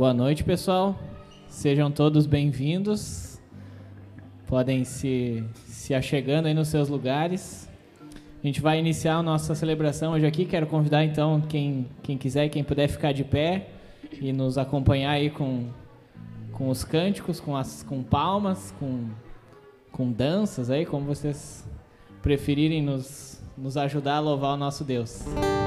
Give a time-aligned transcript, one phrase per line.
[0.00, 0.98] Boa noite, pessoal.
[1.46, 3.38] Sejam todos bem-vindos.
[4.46, 7.68] Podem se, se achegando aí nos seus lugares.
[8.42, 10.46] A gente vai iniciar a nossa celebração hoje aqui.
[10.46, 13.68] Quero convidar então quem, quem quiser quem puder ficar de pé
[14.18, 15.66] e nos acompanhar aí com,
[16.50, 19.04] com os cânticos, com, as, com palmas, com,
[19.92, 21.68] com danças aí, como vocês
[22.22, 25.26] preferirem nos, nos ajudar a louvar o nosso Deus.
[25.26, 25.59] Música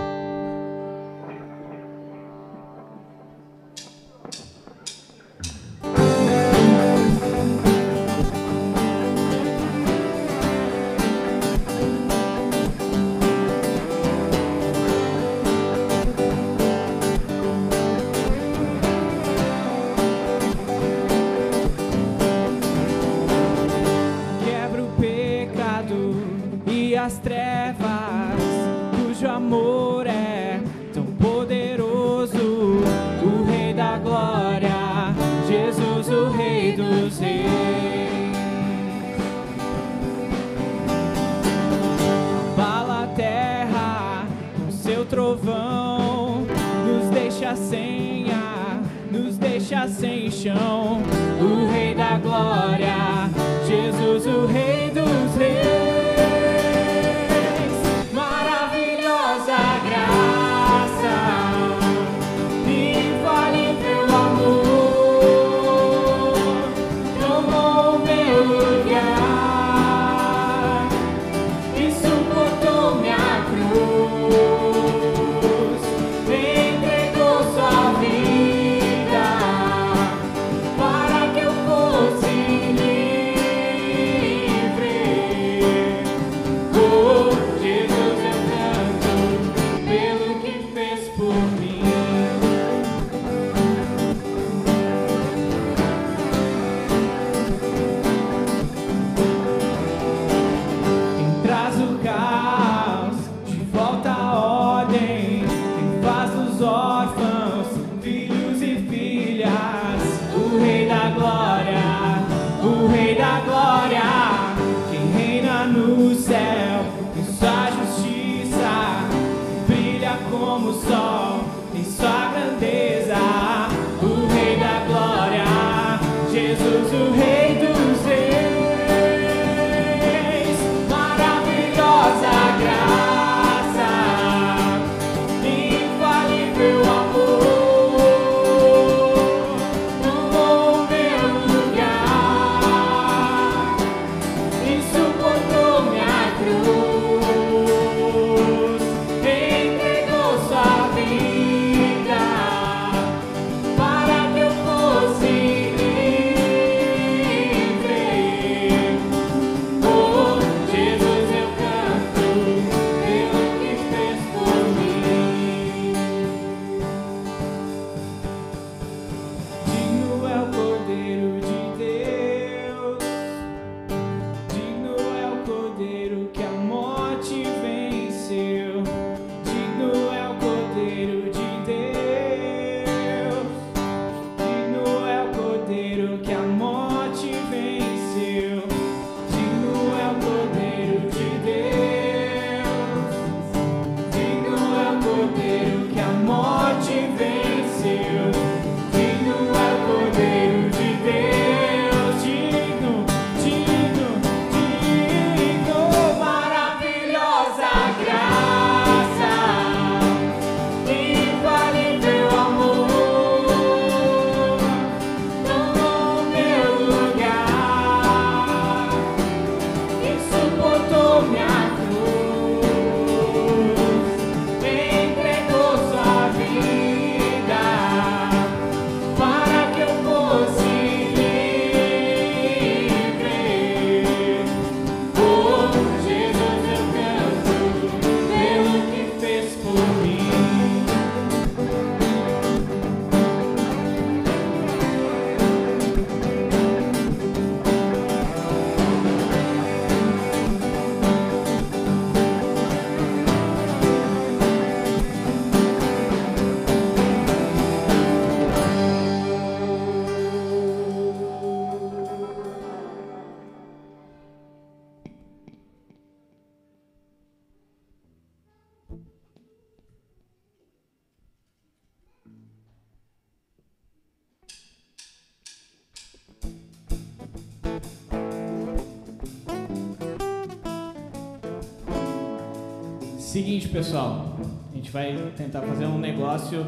[283.74, 284.38] Pessoal,
[284.72, 286.64] a gente vai tentar fazer um negócio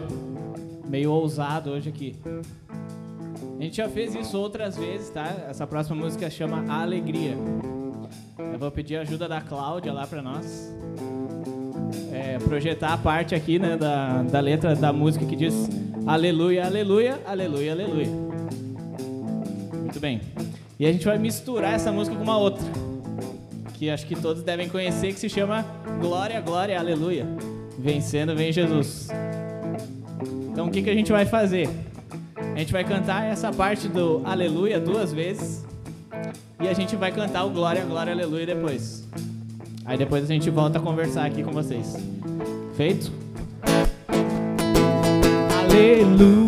[0.89, 2.15] meio ousado hoje aqui.
[3.59, 5.45] A gente já fez isso outras vezes, tá?
[5.47, 7.37] Essa próxima música chama A Alegria.
[8.51, 10.73] Eu vou pedir a ajuda da Cláudia lá para nós.
[12.11, 15.69] É, projetar a parte aqui, né, da, da letra da música que diz
[16.07, 18.09] Aleluia, aleluia, aleluia, aleluia.
[19.75, 20.21] Muito bem.
[20.79, 22.65] E a gente vai misturar essa música com uma outra,
[23.77, 25.65] que acho que todos devem conhecer, que se chama
[25.99, 27.25] Glória, Glória, Aleluia.
[27.77, 29.09] Vencendo vem Jesus.
[30.51, 31.69] Então o que, que a gente vai fazer?
[32.37, 35.65] A gente vai cantar essa parte do Aleluia duas vezes.
[36.61, 39.05] E a gente vai cantar o Glória, Glória, Aleluia depois.
[39.85, 41.95] Aí depois a gente volta a conversar aqui com vocês.
[42.75, 43.11] Feito?
[45.63, 46.44] Aleluia.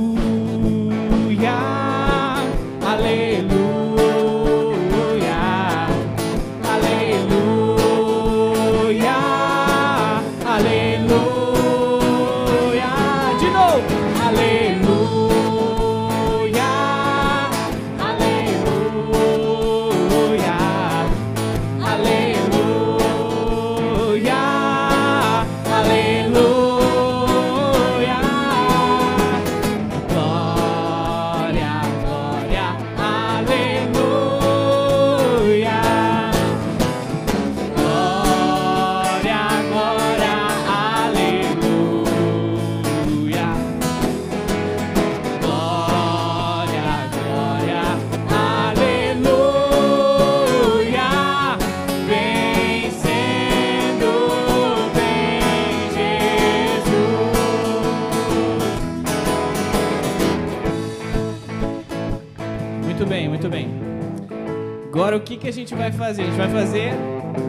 [66.07, 66.21] Fazer?
[66.21, 66.93] A gente vai fazer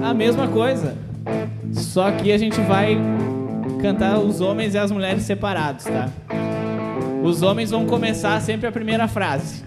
[0.02, 0.96] a mesma coisa.
[1.72, 2.98] Só que a gente vai
[3.80, 6.08] cantar os homens e as mulheres separados, tá?
[7.22, 9.62] Os homens vão começar sempre a primeira frase.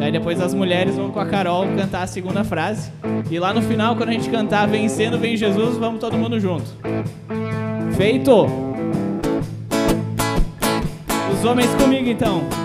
[0.00, 2.92] Aí depois as mulheres vão com a Carol cantar a segunda frase.
[3.30, 6.66] E lá no final, quando a gente cantar Vencendo Vem Jesus, vamos todo mundo junto.
[7.96, 8.46] Feito!
[11.32, 12.63] Os homens comigo então.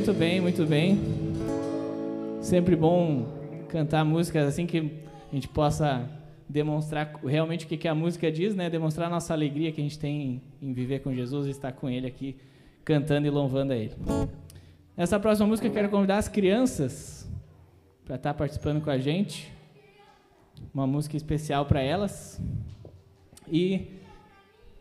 [0.00, 0.98] Muito bem, muito bem.
[2.40, 3.26] Sempre bom
[3.68, 4.90] cantar músicas assim que
[5.30, 6.08] a gente possa
[6.48, 8.70] demonstrar realmente o que a música diz, né?
[8.70, 11.86] Demonstrar a nossa alegria que a gente tem em viver com Jesus e estar com
[11.86, 12.34] Ele aqui,
[12.82, 13.92] cantando e louvando a Ele.
[14.96, 17.28] Nessa próxima música, eu quero convidar as crianças
[18.02, 19.52] para estar participando com a gente.
[20.72, 22.40] Uma música especial para elas.
[23.46, 23.99] E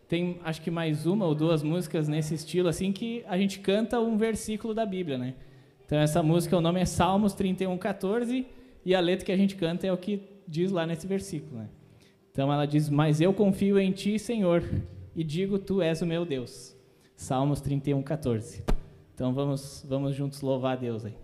[0.09, 3.99] tem, acho que mais uma ou duas músicas nesse estilo, assim, que a gente canta
[3.99, 5.35] um versículo da Bíblia, né?
[5.85, 8.45] Então, essa música, o nome é Salmos 31, 14,
[8.83, 11.59] e a letra que a gente canta é o que diz lá nesse versículo.
[11.59, 11.69] Né?
[12.31, 14.63] Então ela diz: Mas eu confio em ti, Senhor,
[15.15, 16.75] e digo: Tu és o meu Deus.
[17.15, 18.63] Salmos 31, 14.
[19.13, 21.15] Então vamos, vamos juntos louvar a Deus aí.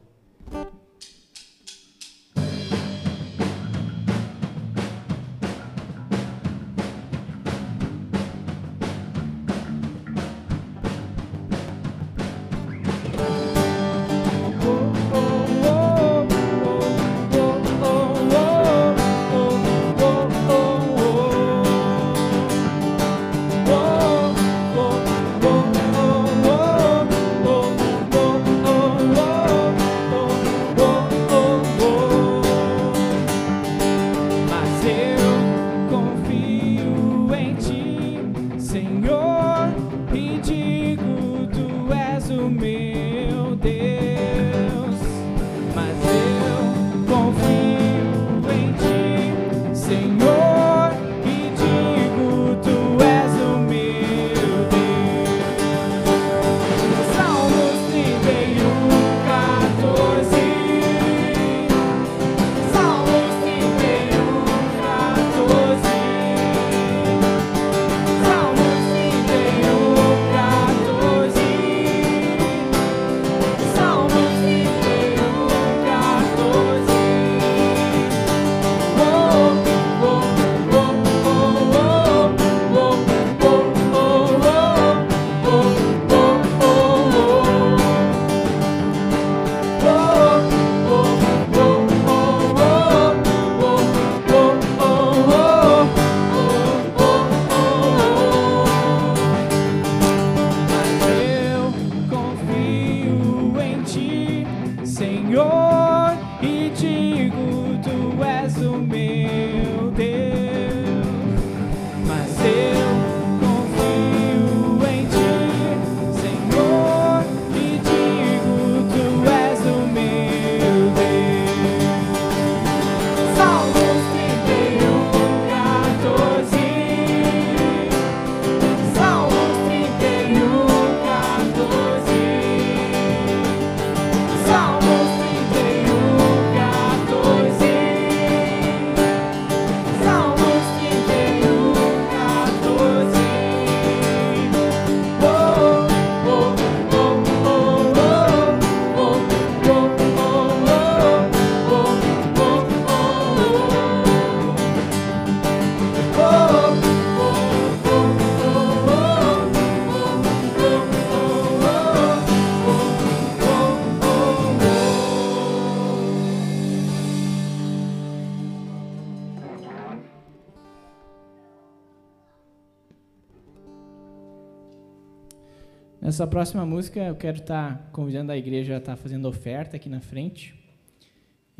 [176.15, 179.75] Nessa próxima música, eu quero estar tá convidando a igreja a estar tá fazendo oferta
[179.75, 180.55] aqui na frente.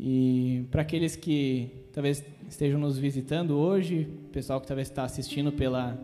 [0.00, 6.00] E para aqueles que talvez estejam nos visitando hoje, pessoal que talvez está assistindo pela,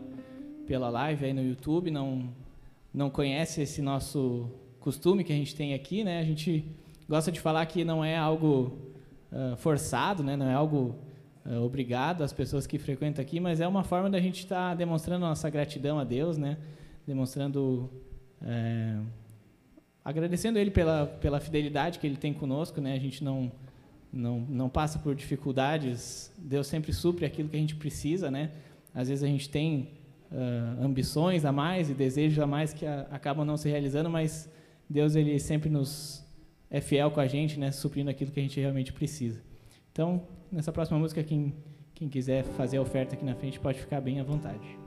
[0.67, 2.29] pela live aí no YouTube, não,
[2.93, 4.47] não conhece esse nosso
[4.79, 6.19] costume que a gente tem aqui, né?
[6.19, 6.63] A gente
[7.09, 8.77] gosta de falar que não é algo
[9.31, 10.37] uh, forçado, né?
[10.37, 10.95] Não é algo
[11.43, 14.75] uh, obrigado às pessoas que frequentam aqui, mas é uma forma da gente estar tá
[14.75, 16.59] demonstrando nossa gratidão a Deus, né?
[17.07, 17.89] Demonstrando
[18.43, 18.97] é,
[20.03, 22.93] agradecendo ele pela, pela fidelidade que ele tem conosco, né?
[22.93, 23.51] A gente não,
[24.11, 28.51] não, não passa por dificuldades, Deus sempre supre aquilo que a gente precisa, né?
[28.93, 29.89] Às vezes a gente tem
[30.31, 34.49] uh, ambições a mais e desejos a mais que a, acabam não se realizando, mas
[34.89, 36.23] Deus ele sempre nos
[36.69, 37.71] é fiel com a gente, né?
[37.71, 39.41] Suprindo aquilo que a gente realmente precisa.
[39.91, 41.53] Então, nessa próxima música, quem,
[41.93, 44.82] quem quiser fazer a oferta aqui na frente pode ficar bem à vontade.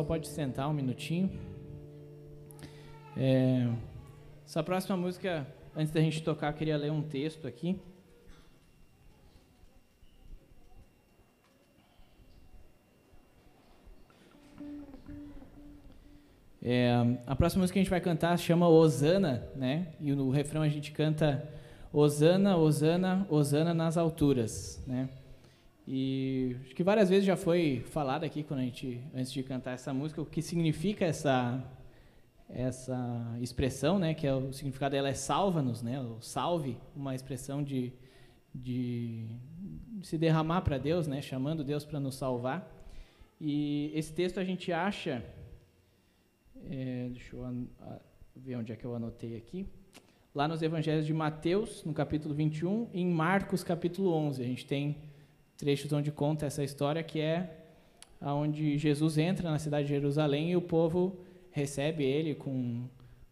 [0.00, 1.30] Pessoal pode sentar um minutinho.
[3.16, 3.68] É,
[4.46, 7.78] essa próxima música, antes da gente tocar, eu queria ler um texto aqui.
[16.62, 16.92] É,
[17.26, 19.94] a próxima música que a gente vai cantar chama Osana, né?
[20.00, 21.48] E no refrão a gente canta
[21.92, 25.08] Osana, Osana, Osana nas alturas, né?
[25.92, 29.72] E acho que várias vezes já foi falado aqui quando a gente antes de cantar
[29.72, 31.60] essa música o que significa essa
[32.48, 34.14] essa expressão, né?
[34.14, 36.00] Que é o significado dela é salva-nos, né?
[36.00, 37.92] O salve, uma expressão de
[38.54, 39.26] de
[40.04, 41.20] se derramar para Deus, né?
[41.20, 42.72] Chamando Deus para nos salvar.
[43.40, 45.24] E esse texto a gente acha
[46.70, 47.66] é, deixa eu
[48.36, 49.66] ver onde é que eu anotei aqui.
[50.32, 54.40] Lá nos evangelhos de Mateus, no capítulo 21, e em Marcos, capítulo 11.
[54.40, 55.09] A gente tem
[55.60, 57.50] trechos onde conta essa história que é
[58.20, 61.20] onde Jesus entra na cidade de Jerusalém e o povo
[61.50, 62.88] recebe ele com,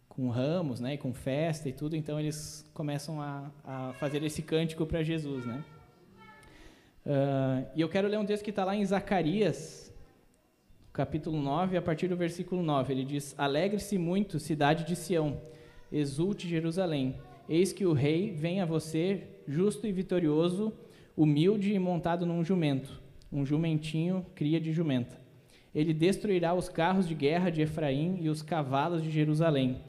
[0.07, 1.95] com ramos, né, com festa e tudo.
[1.95, 5.63] Então eles começam a, a fazer esse cântico para Jesus, né?
[7.05, 9.91] Uh, e eu quero ler um texto que está lá em Zacarias,
[10.93, 12.93] capítulo 9, a partir do versículo 9.
[12.93, 15.41] Ele diz: Alegre-se muito, cidade de Sião,
[15.91, 17.19] exulte Jerusalém.
[17.47, 20.71] Eis que o rei vem a você, justo e vitorioso,
[21.19, 22.97] humilde e montado num jumento,
[23.29, 25.19] um jumentinho, cria de jumenta.
[25.75, 29.81] Ele destruirá os carros de guerra de Efraim e os cavalos de Jerusalém,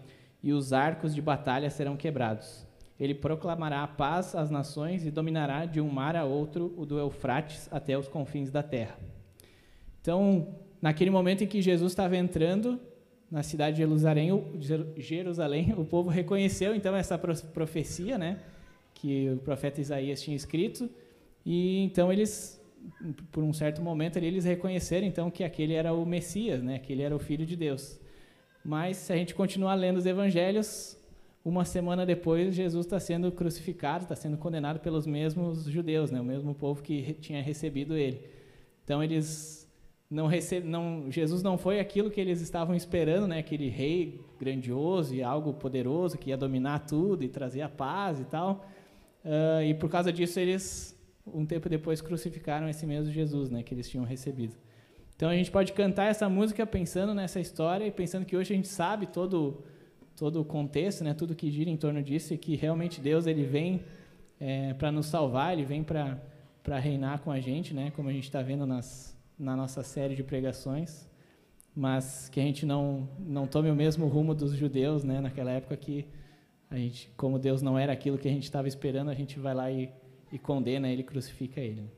[0.43, 2.67] e os arcos de batalha serão quebrados.
[2.99, 6.99] Ele proclamará a paz às nações e dominará de um mar a outro o do
[6.99, 8.99] Eufrates até os confins da terra.
[10.01, 10.49] Então,
[10.83, 12.81] naquele momento em que Jesus estava entrando
[13.31, 14.45] na cidade de Jerusalém, o,
[14.97, 18.41] Jerusalém, o povo reconheceu então essa profecia, né,
[18.95, 20.91] que o profeta Isaías tinha escrito,
[21.45, 22.61] e então eles,
[23.31, 26.93] por um certo momento ali, eles reconheceram então que aquele era o Messias, né, que
[26.93, 27.99] ele era o Filho de Deus.
[28.65, 31.01] Mas se a gente continuar lendo os Evangelhos,
[31.45, 36.21] uma semana depois, Jesus está sendo crucificado, está sendo condenado pelos mesmos judeus, né?
[36.21, 38.21] o mesmo povo que tinha recebido ele.
[38.85, 39.67] Então, eles
[40.11, 40.67] não receb...
[40.67, 43.39] não Jesus não foi aquilo que eles estavam esperando, né?
[43.39, 48.25] aquele rei grandioso e algo poderoso que ia dominar tudo e trazer a paz e
[48.25, 48.67] tal.
[49.25, 50.99] Uh, e por causa disso, eles,
[51.35, 53.63] um tempo depois, crucificaram esse mesmo Jesus né?
[53.63, 54.57] que eles tinham recebido.
[55.17, 58.57] Então, a gente pode cantar essa música pensando nessa história e pensando que hoje a
[58.57, 59.63] gente sabe todo
[60.21, 63.43] todo o contexto, né, tudo que gira em torno disso, e que realmente Deus ele
[63.43, 63.83] vem
[64.39, 68.25] é, para nos salvar, ele vem para reinar com a gente, né, como a gente
[68.25, 71.09] está vendo nas, na nossa série de pregações,
[71.75, 75.75] mas que a gente não, não tome o mesmo rumo dos judeus, né, naquela época
[75.75, 76.07] que
[76.71, 79.55] a gente, como Deus não era aquilo que a gente estava esperando, a gente vai
[79.55, 79.89] lá e,
[80.33, 81.91] e condena ele, crucifica ele.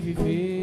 [0.00, 0.55] Continua.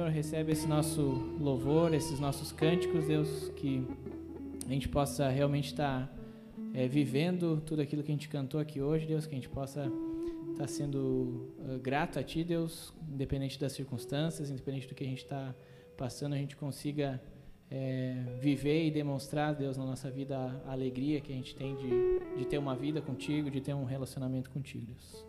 [0.00, 1.02] Senhor, recebe esse nosso
[1.38, 3.86] louvor, esses nossos cânticos, Deus, que
[4.66, 6.12] a gente possa realmente estar tá,
[6.72, 9.92] é, vivendo tudo aquilo que a gente cantou aqui hoje, Deus, que a gente possa
[10.52, 15.06] estar tá sendo uh, grato a Ti, Deus, independente das circunstâncias, independente do que a
[15.06, 15.54] gente está
[15.98, 17.20] passando, a gente consiga
[17.70, 22.38] é, viver e demonstrar, Deus, na nossa vida a alegria que a gente tem de,
[22.38, 25.26] de ter uma vida contigo, de ter um relacionamento contigo, Deus.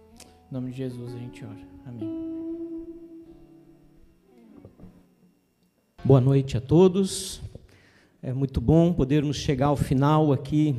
[0.49, 1.67] Em nome de Jesus a gente ora.
[1.85, 3.10] Amém.
[6.03, 7.39] Boa noite a todos.
[8.23, 10.75] É muito bom podermos chegar ao final aqui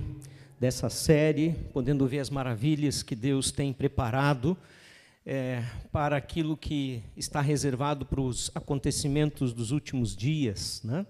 [0.59, 4.59] dessa série, podendo ver as maravilhas que Deus tem preparado
[5.25, 11.07] é, para aquilo que está reservado para os acontecimentos dos últimos dias, né?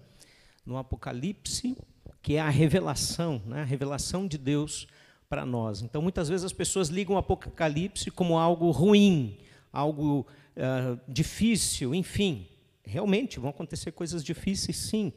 [0.63, 1.75] no Apocalipse,
[2.21, 3.61] que é a revelação, né?
[3.61, 4.87] a revelação de Deus
[5.27, 5.81] para nós.
[5.81, 9.39] Então, muitas vezes as pessoas ligam o Apocalipse como algo ruim,
[9.71, 12.47] algo uh, difícil, enfim.
[12.85, 15.13] Realmente vão acontecer coisas difíceis, sim,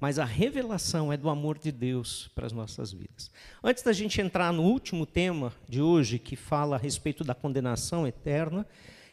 [0.00, 3.30] mas a revelação é do amor de Deus para as nossas vidas.
[3.62, 8.06] Antes da gente entrar no último tema de hoje, que fala a respeito da condenação
[8.06, 8.66] eterna,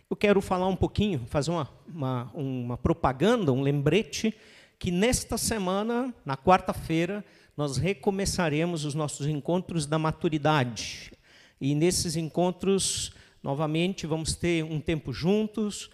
[0.09, 4.33] eu quero falar um pouquinho, fazer uma, uma, uma propaganda, um lembrete,
[4.79, 7.25] que nesta semana, na quarta-feira,
[7.57, 11.11] nós recomeçaremos os nossos encontros da maturidade.
[11.59, 13.11] E nesses encontros,
[13.43, 15.89] novamente, vamos ter um tempo juntos,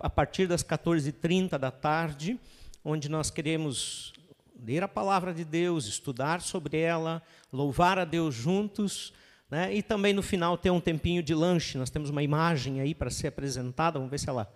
[0.00, 2.38] a partir das 14h30 da tarde,
[2.84, 4.12] onde nós queremos
[4.64, 9.12] ler a palavra de Deus, estudar sobre ela, louvar a Deus juntos,
[9.50, 9.74] né?
[9.74, 11.78] e também no final ter um tempinho de lanche.
[11.78, 14.52] Nós temos uma imagem aí para ser apresentada, vamos ver se ela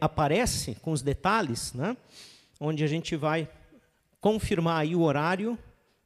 [0.00, 1.96] aparece com os detalhes, né?
[2.60, 3.48] onde a gente vai
[4.20, 5.58] confirmar aí o horário,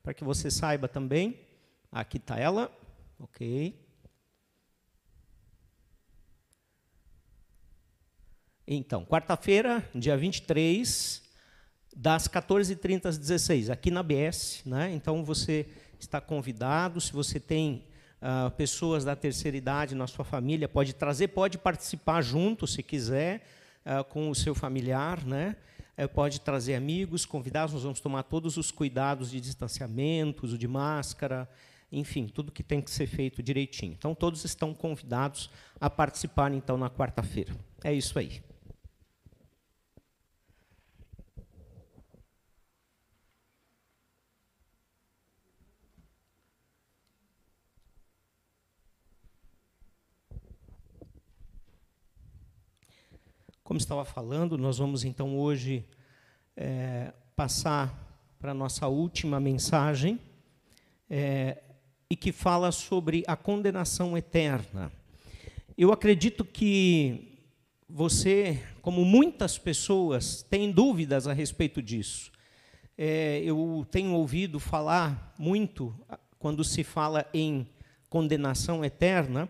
[0.03, 1.39] para que você saiba também.
[1.91, 2.71] Aqui está ela,
[3.19, 3.82] ok.
[8.67, 11.21] Então, quarta-feira, dia 23,
[11.97, 14.63] das 14h30 às 16 aqui na BS.
[14.65, 14.93] Né?
[14.95, 15.67] Então, você
[15.99, 17.01] está convidado.
[17.01, 17.85] Se você tem
[18.21, 23.45] uh, pessoas da terceira idade na sua família, pode trazer, pode participar junto, se quiser,
[23.85, 25.25] uh, com o seu familiar.
[25.25, 25.57] Né?
[25.99, 27.75] Uh, pode trazer amigos, convidados.
[27.75, 31.49] Nós vamos tomar todos os cuidados de distanciamento, uso de máscara,
[31.91, 33.93] enfim, tudo que tem que ser feito direitinho.
[33.93, 35.51] Então, todos estão convidados
[35.81, 37.55] a participar, então, na quarta-feira.
[37.83, 38.41] É isso aí.
[53.65, 55.85] Como estava falando, nós vamos então hoje
[56.57, 60.19] é, passar para a nossa última mensagem,
[61.09, 61.63] é,
[62.11, 64.91] e que fala sobre a condenação eterna.
[65.79, 67.39] Eu acredito que
[67.89, 72.33] você, como muitas pessoas, tem dúvidas a respeito disso.
[72.99, 75.95] É, eu tenho ouvido falar muito,
[76.37, 77.65] quando se fala em
[78.11, 79.49] condenação eterna,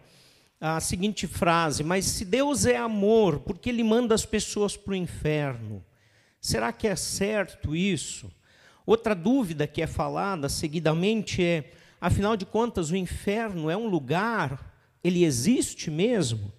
[0.65, 4.93] a seguinte frase: Mas se Deus é amor, por que Ele manda as pessoas para
[4.93, 5.85] o inferno?
[6.41, 8.31] Será que é certo isso?
[8.87, 14.73] Outra dúvida que é falada seguidamente é: afinal de contas, o inferno é um lugar,
[15.03, 16.53] ele existe mesmo?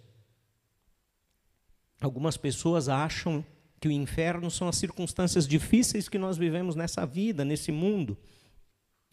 [2.02, 3.44] Algumas pessoas acham
[3.80, 8.18] que o inferno são as circunstâncias difíceis que nós vivemos nessa vida, nesse mundo,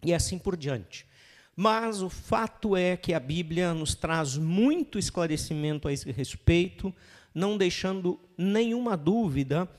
[0.03, 1.05] e assim por diante.
[1.63, 6.91] Mas o fato é que a Bíblia nos traz muito esclarecimento a esse respeito,
[7.35, 9.69] não deixando nenhuma dúvida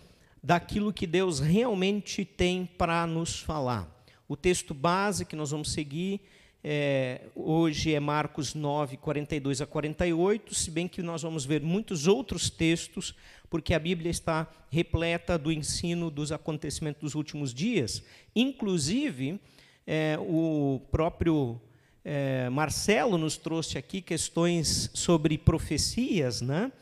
[0.41, 4.07] daquilo que Deus realmente tem para nos falar.
[4.29, 6.21] O texto base que nós vamos seguir
[6.63, 12.07] é, hoje é Marcos 9, 42 a 48, se bem que nós vamos ver muitos
[12.07, 13.13] outros textos,
[13.51, 18.05] porque a Bíblia está repleta do ensino dos acontecimentos dos últimos dias.
[18.37, 19.41] Inclusive,
[19.85, 21.61] é, o próprio
[22.05, 26.73] é, Marcelo nos trouxe aqui questões sobre profecias, né?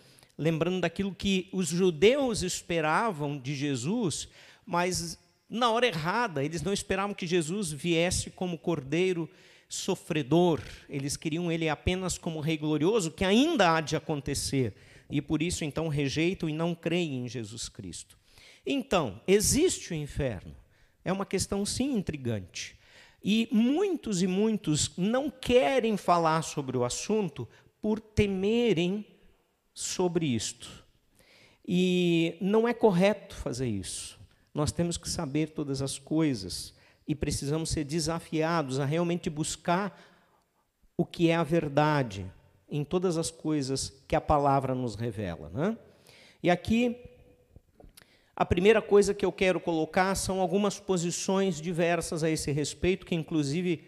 [0.40, 4.26] lembrando daquilo que os judeus esperavam de Jesus,
[4.64, 5.18] mas
[5.50, 9.28] na hora errada, eles não esperavam que Jesus viesse como cordeiro
[9.68, 14.74] sofredor, eles queriam ele apenas como rei glorioso, que ainda há de acontecer,
[15.10, 18.16] e por isso então rejeitam e não creem em Jesus Cristo.
[18.64, 20.54] Então, existe o inferno.
[21.04, 22.78] É uma questão sim intrigante.
[23.22, 27.48] E muitos e muitos não querem falar sobre o assunto
[27.80, 29.04] por temerem
[29.74, 30.84] sobre isto.
[31.66, 34.18] E não é correto fazer isso.
[34.52, 36.74] Nós temos que saber todas as coisas
[37.06, 40.00] e precisamos ser desafiados a realmente buscar
[40.96, 42.30] o que é a verdade
[42.68, 45.48] em todas as coisas que a palavra nos revela.
[45.50, 45.78] Né?
[46.42, 46.96] E aqui
[48.34, 53.14] A primeira coisa que eu quero colocar são algumas posições diversas a esse respeito, que
[53.14, 53.84] inclusive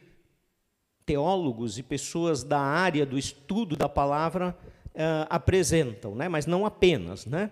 [1.04, 4.56] teólogos e pessoas da área do estudo da palavra
[4.94, 6.28] uh, apresentam, né?
[6.28, 7.26] mas não apenas.
[7.26, 7.50] Né?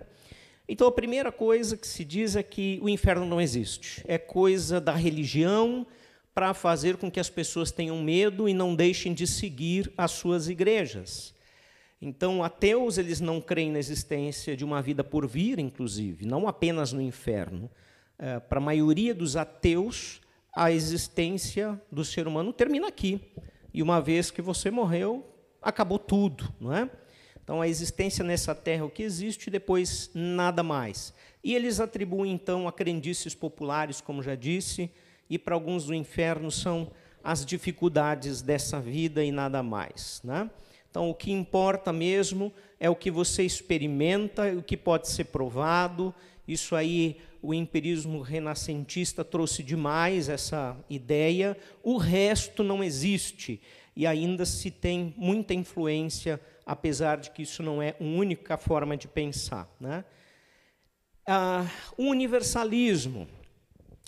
[0.68, 4.02] Então, a primeira coisa que se diz é que o inferno não existe.
[4.06, 5.86] É coisa da religião
[6.34, 10.48] para fazer com que as pessoas tenham medo e não deixem de seguir as suas
[10.48, 11.34] igrejas.
[12.02, 16.92] Então, ateus eles não creem na existência de uma vida por vir, inclusive, não apenas
[16.92, 17.70] no inferno.
[18.18, 20.20] É, para a maioria dos ateus,
[20.54, 23.20] a existência do ser humano termina aqui.
[23.72, 25.26] E uma vez que você morreu,
[25.60, 26.90] acabou tudo, não é?
[27.42, 31.12] Então, a existência nessa terra é o que existe, e depois nada mais.
[31.42, 34.90] E eles atribuem, então, a crendices populares, como já disse,
[35.28, 36.90] e para alguns o inferno são
[37.22, 40.20] as dificuldades dessa vida e nada mais.
[40.24, 40.48] Né?
[40.90, 46.12] Então, o que importa mesmo é o que você experimenta, o que pode ser provado.
[46.48, 51.56] Isso aí, o empirismo renascentista trouxe demais essa ideia.
[51.82, 53.60] O resto não existe.
[53.94, 58.96] E ainda se tem muita influência, apesar de que isso não é a única forma
[58.96, 59.68] de pensar.
[59.78, 60.04] Né?
[61.26, 61.66] Ah,
[61.96, 63.28] o universalismo.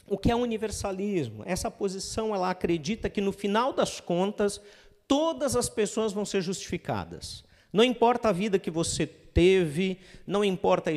[0.07, 1.43] O que é universalismo?
[1.47, 4.61] Essa posição ela acredita que no final das contas
[5.12, 7.44] todas as pessoas vão ser justificadas.
[7.70, 10.90] Não importa a vida que você teve, não importa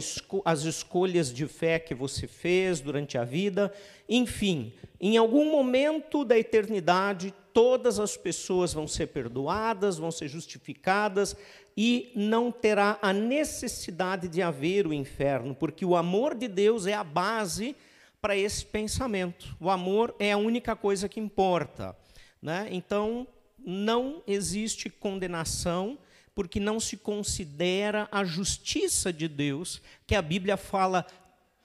[0.45, 3.73] as escolhas de fé que você fez durante a vida,
[4.07, 11.35] enfim, em algum momento da eternidade, todas as pessoas vão ser perdoadas, vão ser justificadas
[11.75, 16.93] e não terá a necessidade de haver o inferno, porque o amor de Deus é
[16.93, 17.75] a base
[18.21, 19.57] para esse pensamento.
[19.59, 21.93] O amor é a única coisa que importa.
[22.41, 22.69] Né?
[22.71, 23.27] Então,
[23.65, 25.97] não existe condenação,
[26.35, 31.05] porque não se considera a justiça de Deus, que a Bíblia fala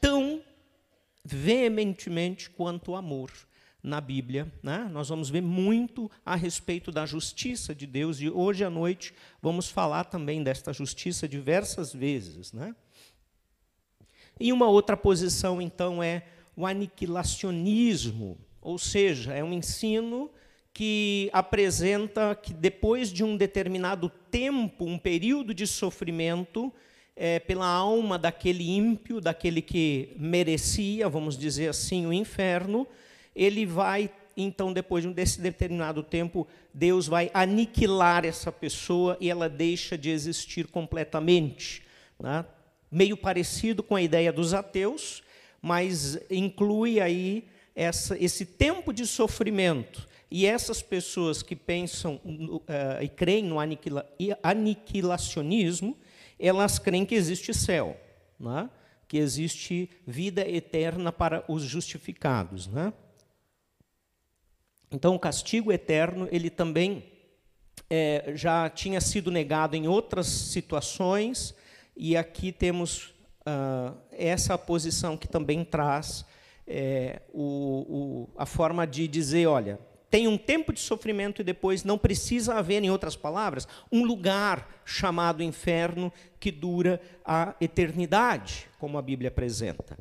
[0.01, 0.43] tão
[1.25, 3.31] veementemente quanto o amor
[3.83, 4.51] na Bíblia.
[4.63, 4.89] Né?
[4.93, 9.69] Nós vamos ver muito a respeito da justiça de Deus, e hoje à noite vamos
[9.69, 12.53] falar também desta justiça diversas vezes.
[12.53, 12.75] Né?
[14.39, 16.27] E uma outra posição, então, é
[16.57, 20.31] o aniquilacionismo, ou seja, é um ensino
[20.73, 26.73] que apresenta que depois de um determinado tempo, um período de sofrimento,
[27.17, 32.87] é, pela alma daquele ímpio, daquele que merecia, vamos dizer assim, o inferno,
[33.35, 39.99] ele vai, então, depois desse determinado tempo, Deus vai aniquilar essa pessoa e ela deixa
[39.99, 41.83] de existir completamente.
[42.19, 42.45] Né?
[42.91, 45.23] Meio parecido com a ideia dos ateus,
[45.61, 47.45] mas inclui aí
[47.75, 50.09] essa, esse tempo de sofrimento.
[50.31, 54.09] E essas pessoas que pensam uh, e creem no aniquila,
[54.43, 55.99] aniquilacionismo,
[56.39, 58.01] elas creem que existe céu,
[58.39, 58.71] né?
[59.09, 62.69] que existe vida eterna para os justificados.
[62.69, 62.93] Né?
[64.89, 67.05] Então, o castigo eterno, ele também
[67.89, 71.55] é, já tinha sido negado em outras situações,
[71.97, 73.07] e aqui temos
[73.41, 76.25] uh, essa posição que também traz
[76.67, 79.79] é, o, o, a forma de dizer, olha,
[80.11, 84.69] tem um tempo de sofrimento e depois não precisa haver, em outras palavras, um lugar
[84.85, 89.97] chamado inferno que dura a eternidade, como a Bíblia apresenta.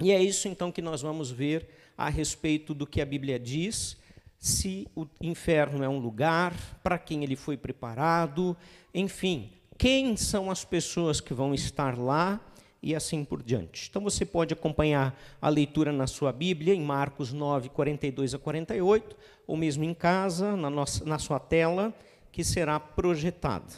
[0.00, 3.96] E é isso então que nós vamos ver a respeito do que a Bíblia diz,
[4.38, 6.52] se o inferno é um lugar,
[6.82, 8.56] para quem ele foi preparado,
[8.92, 12.40] enfim, quem são as pessoas que vão estar lá
[12.86, 13.88] e assim por diante.
[13.90, 19.16] Então você pode acompanhar a leitura na sua Bíblia, em Marcos 9, 42 a 48,
[19.44, 21.92] ou mesmo em casa, na, nossa, na sua tela,
[22.30, 23.72] que será projetada.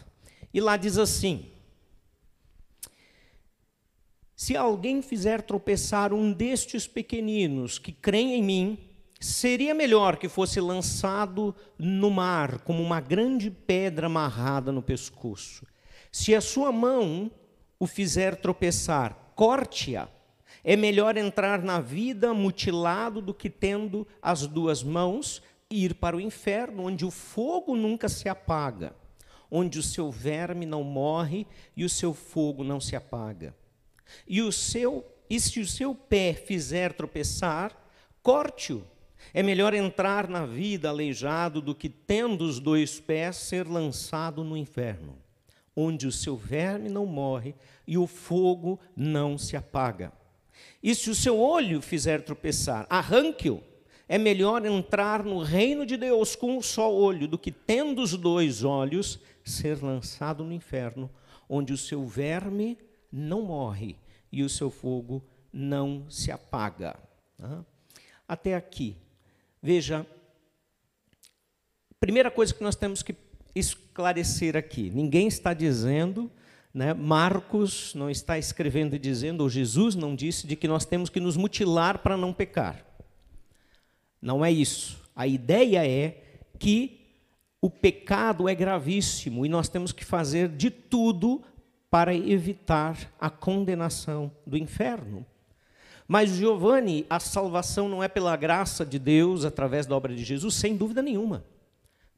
[0.53, 1.47] E lá diz assim:
[4.37, 8.79] Se alguém fizer tropeçar um destes pequeninos que creem em mim,
[9.19, 15.67] seria melhor que fosse lançado no mar como uma grande pedra amarrada no pescoço.
[16.13, 17.31] Se a sua mão
[17.79, 20.09] o fizer tropeçar, corte-a.
[20.65, 26.17] É melhor entrar na vida mutilado do que tendo as duas mãos e ir para
[26.17, 28.95] o inferno, onde o fogo nunca se apaga,
[29.51, 33.55] onde o seu verme não morre e o seu fogo não se apaga.
[34.27, 37.77] E o seu e se o seu pé fizer tropeçar,
[38.23, 38.83] corte-o.
[39.35, 44.57] É melhor entrar na vida aleijado do que tendo os dois pés ser lançado no
[44.57, 45.19] inferno
[45.81, 47.55] onde o seu verme não morre
[47.87, 50.13] e o fogo não se apaga.
[50.83, 53.63] E se o seu olho fizer tropeçar, arranque-o.
[54.09, 58.17] É melhor entrar no reino de Deus com um só olho do que, tendo os
[58.17, 61.09] dois olhos, ser lançado no inferno,
[61.49, 62.77] onde o seu verme
[63.13, 63.95] não morre
[64.33, 65.23] e o seu fogo
[65.53, 66.99] não se apaga.
[68.27, 68.97] Até aqui.
[69.63, 70.05] Veja,
[72.01, 73.13] primeira coisa que nós temos que
[73.55, 76.31] esclarecer aqui: ninguém está dizendo,
[76.73, 81.11] né, Marcos não está escrevendo e dizendo, ou Jesus não disse, de que nós temos
[81.11, 82.85] que nos mutilar para não pecar.
[84.21, 85.03] Não é isso.
[85.15, 86.23] A ideia é
[86.59, 86.99] que
[87.61, 91.43] o pecado é gravíssimo e nós temos que fazer de tudo
[91.91, 95.25] para evitar a condenação do inferno.
[96.07, 100.55] Mas, Giovanni, a salvação não é pela graça de Deus através da obra de Jesus,
[100.55, 101.45] sem dúvida nenhuma.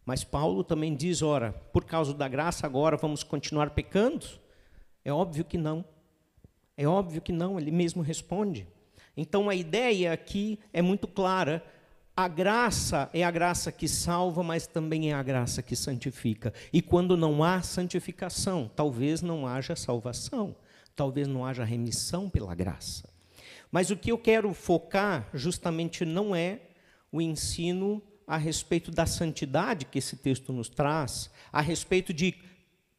[0.05, 4.27] Mas Paulo também diz: ora, por causa da graça agora vamos continuar pecando?
[5.05, 5.85] É óbvio que não.
[6.77, 8.67] É óbvio que não, ele mesmo responde.
[9.17, 11.63] Então a ideia aqui é muito clara
[12.17, 16.53] a graça é a graça que salva, mas também é a graça que santifica.
[16.71, 20.55] E quando não há santificação, talvez não haja salvação,
[20.95, 23.09] talvez não haja remissão pela graça.
[23.73, 26.61] Mas o que eu quero focar justamente não é
[27.11, 32.37] o ensino a respeito da santidade que esse texto nos traz, a respeito de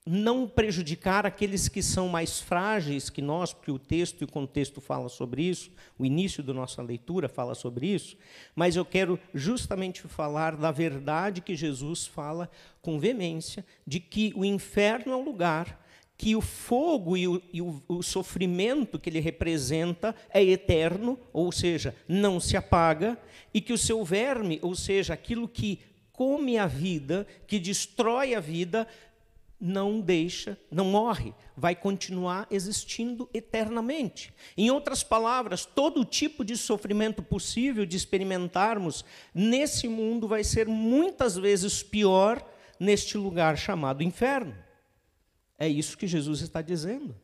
[0.06, 4.82] não prejudicar aqueles que são mais frágeis que nós, porque o texto e o contexto
[4.82, 8.18] fala sobre isso, o início da nossa leitura fala sobre isso,
[8.54, 12.52] mas eu quero justamente falar da verdade que Jesus fala
[12.82, 15.81] com veemência, de que o inferno é um lugar
[16.22, 21.52] que o fogo e, o, e o, o sofrimento que ele representa é eterno, ou
[21.52, 23.18] seja, não se apaga,
[23.52, 25.80] e que o seu verme, ou seja, aquilo que
[26.14, 28.88] come a vida, que destrói a vida,
[29.60, 34.32] não deixa, não morre, vai continuar existindo eternamente.
[34.56, 39.04] Em outras palavras, todo tipo de sofrimento possível de experimentarmos
[39.34, 42.48] nesse mundo vai ser muitas vezes pior
[42.80, 44.54] neste lugar chamado inferno.
[45.62, 47.16] É isso que Jesus está dizendo.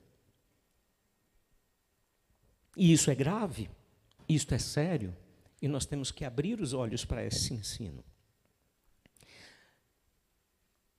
[2.76, 3.68] E isso é grave,
[4.30, 5.18] isso é sério,
[5.60, 8.04] e nós temos que abrir os olhos para esse ensino.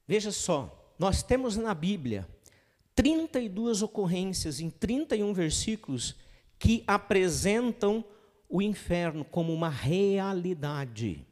[0.04, 2.28] Veja só, nós temos na Bíblia
[2.96, 6.16] 32 ocorrências em 31 versículos
[6.58, 8.04] que apresentam
[8.48, 11.24] o inferno como uma realidade.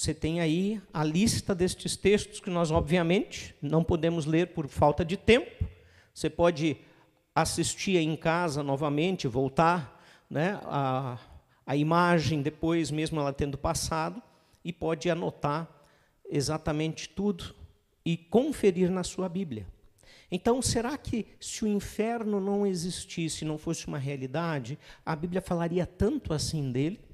[0.00, 5.04] Você tem aí a lista destes textos que nós, obviamente, não podemos ler por falta
[5.04, 5.68] de tempo.
[6.14, 6.78] Você pode
[7.34, 11.18] assistir em casa novamente, voltar né, a,
[11.66, 14.22] a imagem depois, mesmo ela tendo passado,
[14.64, 15.68] e pode anotar
[16.30, 17.54] exatamente tudo
[18.02, 19.66] e conferir na sua Bíblia.
[20.30, 25.84] Então, será que se o inferno não existisse, não fosse uma realidade, a Bíblia falaria
[25.84, 27.09] tanto assim dele?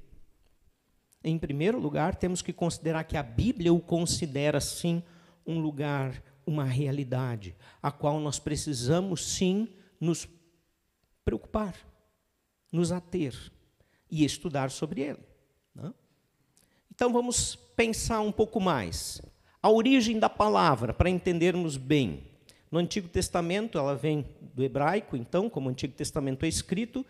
[1.23, 5.03] Em primeiro lugar, temos que considerar que a Bíblia o considera sim
[5.45, 9.67] um lugar, uma realidade, a qual nós precisamos sim
[9.99, 10.27] nos
[11.25, 11.75] preocupar,
[12.71, 13.35] nos ater
[14.09, 15.19] e estudar sobre ele.
[15.75, 15.93] Né?
[16.93, 19.21] Então vamos pensar um pouco mais.
[19.61, 22.23] A origem da palavra, para entendermos bem.
[22.71, 27.05] No Antigo Testamento, ela vem do hebraico, então, como o Antigo Testamento é escrito,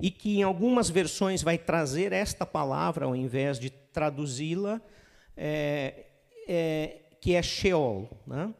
[0.00, 4.80] e que em algumas versões vai trazer esta palavra ao invés de traduzi-la,
[5.36, 6.06] é,
[6.48, 8.08] é, que é Sheol.
[8.26, 8.52] Né?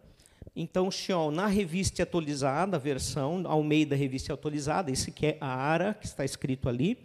[0.55, 5.95] Então, Sheol, na revista atualizada, a versão, Almeida Revista Atualizada, esse que é a Ara,
[5.95, 6.99] que está escrito ali,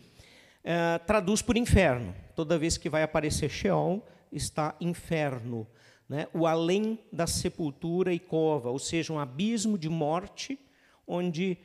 [0.64, 2.14] é, traduz por inferno.
[2.36, 5.66] Toda vez que vai aparecer Sheol, está inferno
[6.10, 10.58] né, o além da sepultura e cova, ou seja, um abismo de morte
[11.06, 11.58] onde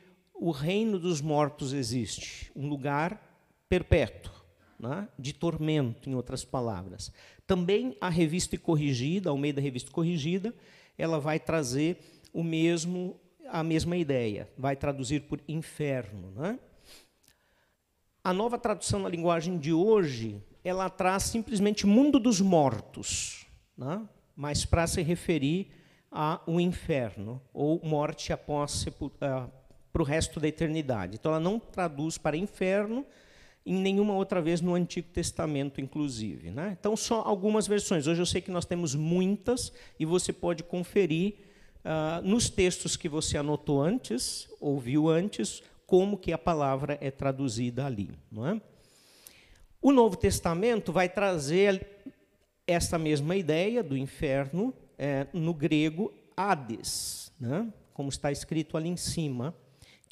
[0.43, 3.17] o reino dos mortos existe, um lugar
[3.69, 4.33] perpétuo,
[4.77, 7.13] né, de tormento, em outras palavras.
[7.47, 10.53] Também a revista corrigida, ao meio da revista corrigida,
[10.97, 11.97] ela vai trazer
[12.33, 13.17] o mesmo
[13.49, 16.59] a mesma ideia, vai traduzir por inferno, né?
[18.21, 23.45] A nova tradução na linguagem de hoje, ela traz simplesmente mundo dos mortos,
[23.77, 24.05] né?
[24.35, 25.71] mas para se referir
[26.11, 29.62] ao inferno, ou morte após uh,
[29.93, 31.17] para o resto da eternidade.
[31.19, 33.05] Então, ela não traduz para inferno
[33.65, 36.49] em nenhuma outra vez no Antigo Testamento, inclusive.
[36.51, 36.75] Né?
[36.77, 38.07] Então, só algumas versões.
[38.07, 41.35] Hoje eu sei que nós temos muitas, e você pode conferir
[41.85, 47.85] uh, nos textos que você anotou antes, ouviu antes, como que a palavra é traduzida
[47.85, 48.09] ali.
[48.31, 48.59] Não é?
[49.81, 51.87] O Novo Testamento vai trazer
[52.65, 57.71] esta mesma ideia do inferno é, no grego Hades, né?
[57.93, 59.53] como está escrito ali em cima,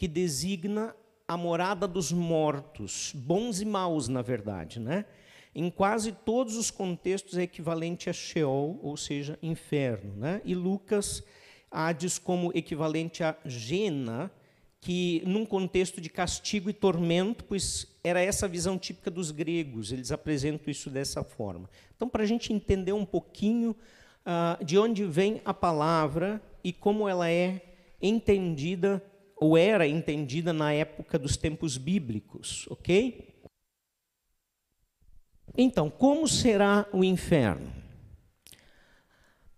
[0.02, 0.96] que designa
[1.28, 4.80] a morada dos mortos, bons e maus, na verdade.
[4.80, 5.06] Né?
[5.54, 10.16] Em quase todos os contextos é equivalente a Sheol, ou seja, inferno.
[10.16, 10.42] Né?
[10.44, 11.24] E Lucas
[11.70, 14.32] Hades como equivalente a Gena,
[14.80, 19.92] que num contexto de castigo e tormento, pois era essa a visão típica dos gregos,
[19.92, 21.70] eles apresentam isso dessa forma.
[21.96, 23.76] Então, para a gente entender um pouquinho
[24.26, 27.62] uh, de onde vem a palavra e como ela é
[28.02, 29.00] entendida,
[29.42, 33.42] ou era entendida na época dos tempos bíblicos, ok?
[35.58, 37.74] Então, como será o inferno?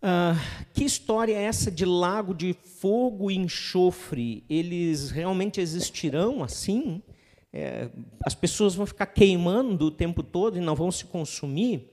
[0.01, 0.39] Uh,
[0.73, 4.45] que história é essa de lago de fogo e enxofre?
[4.49, 7.03] Eles realmente existirão assim?
[7.51, 7.89] É,
[8.25, 11.92] as pessoas vão ficar queimando o tempo todo e não vão se consumir?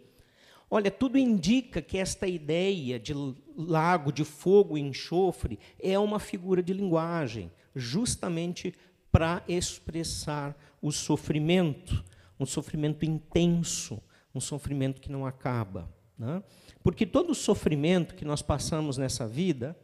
[0.71, 3.13] Olha, tudo indica que esta ideia de
[3.57, 8.73] lago de fogo e enxofre é uma figura de linguagem, justamente
[9.11, 12.05] para expressar o sofrimento,
[12.39, 14.01] um sofrimento intenso,
[14.33, 15.93] um sofrimento que não acaba.
[16.17, 16.41] Né?
[16.85, 19.77] Porque todo sofrimento que nós passamos nessa vida,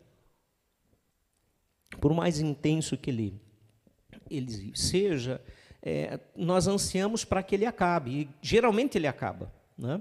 [2.01, 3.41] por mais intenso que ele,
[4.31, 5.43] ele seja,
[5.83, 8.21] é, nós ansiamos para que ele acabe.
[8.21, 9.53] E geralmente ele acaba.
[9.77, 10.01] Né?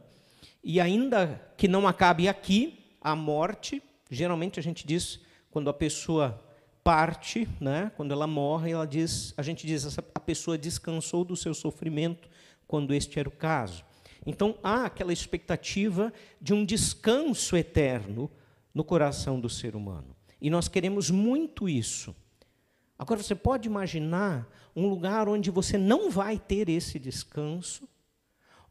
[0.67, 5.19] E ainda que não acabe aqui, a morte, geralmente a gente diz,
[5.51, 6.43] quando a pessoa
[6.83, 11.53] parte, né, quando ela morre, ela diz, a gente diz, a pessoa descansou do seu
[11.53, 12.27] sofrimento,
[12.67, 13.85] quando este era o caso.
[14.25, 16.11] Então há aquela expectativa
[16.41, 18.31] de um descanso eterno
[18.73, 20.15] no coração do ser humano.
[20.41, 22.15] E nós queremos muito isso.
[22.97, 27.87] Agora você pode imaginar um lugar onde você não vai ter esse descanso,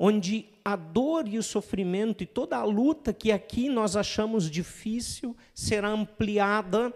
[0.07, 5.35] onde a dor e o sofrimento e toda a luta que aqui nós achamos difícil
[5.55, 6.93] será ampliada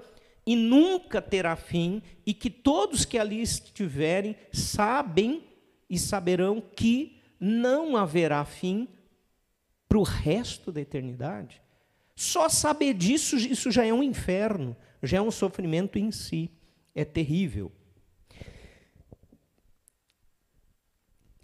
[0.47, 5.43] e nunca terá fim, e que todos que ali estiverem sabem
[5.89, 8.87] e saberão que não haverá fim
[9.89, 11.63] para o resto da eternidade.
[12.15, 16.51] Só saber disso, isso já é um inferno, já é um sofrimento em si.
[16.95, 17.73] É terrível.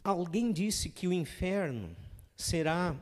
[0.04, 1.96] Alguém disse que o inferno
[2.36, 2.94] será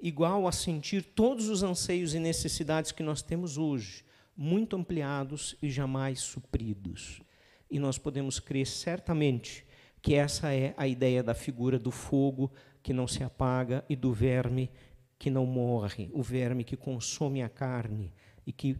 [0.00, 4.04] igual a sentir todos os anseios e necessidades que nós temos hoje,
[4.36, 7.22] muito ampliados e jamais supridos.
[7.70, 9.64] E nós podemos crer certamente
[10.02, 14.12] que essa é a ideia da figura do fogo que não se apaga e do
[14.12, 14.68] verme
[15.16, 18.12] que não morre, o verme que consome a carne
[18.44, 18.76] e que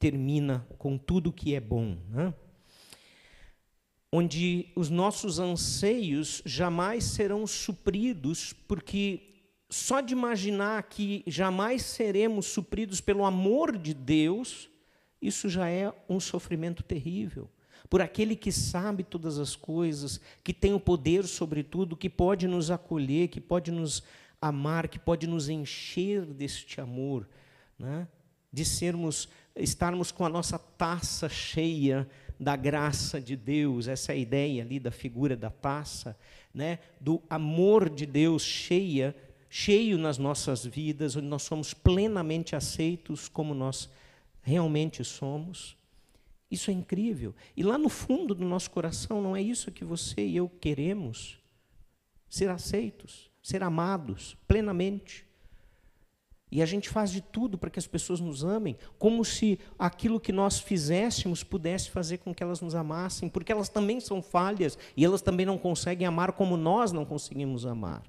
[0.00, 1.96] termina com tudo que é bom.
[2.08, 2.34] Né?
[4.12, 9.20] Onde os nossos anseios jamais serão supridos, porque
[9.70, 14.68] só de imaginar que jamais seremos supridos pelo amor de Deus,
[15.20, 17.48] isso já é um sofrimento terrível
[17.92, 22.48] por aquele que sabe todas as coisas, que tem o poder sobre tudo, que pode
[22.48, 24.02] nos acolher, que pode nos
[24.40, 27.28] amar, que pode nos encher deste amor,
[27.78, 28.08] né?
[28.50, 32.08] de sermos, estarmos com a nossa taça cheia
[32.42, 36.16] da graça de Deus, essa é ideia ali da figura da taça,
[36.52, 36.78] né?
[37.00, 39.14] do amor de Deus cheia,
[39.48, 43.88] cheio nas nossas vidas, onde nós somos plenamente aceitos como nós
[44.42, 45.76] realmente somos.
[46.50, 47.34] Isso é incrível.
[47.56, 51.38] E lá no fundo do nosso coração, não é isso que você e eu queremos?
[52.28, 55.24] Ser aceitos, ser amados plenamente.
[56.52, 60.20] E a gente faz de tudo para que as pessoas nos amem, como se aquilo
[60.20, 64.76] que nós fizéssemos pudesse fazer com que elas nos amassem, porque elas também são falhas
[64.94, 68.02] e elas também não conseguem amar como nós não conseguimos amar.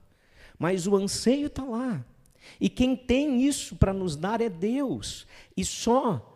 [0.59, 2.05] Mas o anseio está lá.
[2.59, 5.25] E quem tem isso para nos dar é Deus.
[5.55, 6.29] E só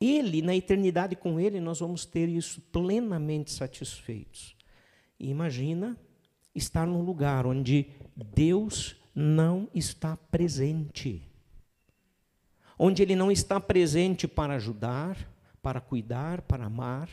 [0.00, 4.56] ele, na eternidade com Ele, nós vamos ter isso plenamente satisfeitos.
[5.20, 5.96] E imagina
[6.54, 7.86] estar num lugar onde
[8.16, 11.30] Deus não está presente.
[12.78, 15.16] Onde Ele não está presente para ajudar,
[15.60, 17.08] para cuidar, para amar,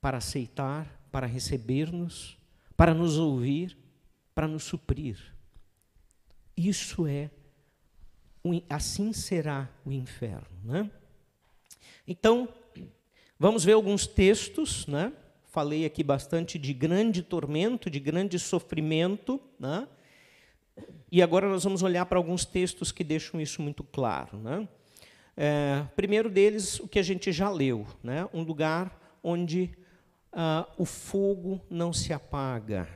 [0.00, 2.38] para aceitar, para receber-nos,
[2.76, 3.76] para nos ouvir,
[4.34, 5.18] para nos suprir.
[6.56, 7.30] Isso é,
[8.68, 10.58] assim será o inferno.
[10.64, 10.90] Né?
[12.06, 12.48] Então,
[13.38, 15.12] vamos ver alguns textos, né?
[15.46, 19.88] Falei aqui bastante de grande tormento, de grande sofrimento, né?
[21.10, 24.68] E agora nós vamos olhar para alguns textos que deixam isso muito claro, né?
[25.36, 28.28] É, primeiro deles, o que a gente já leu, né?
[28.32, 29.70] Um lugar onde
[30.32, 32.88] ah, o fogo não se apaga,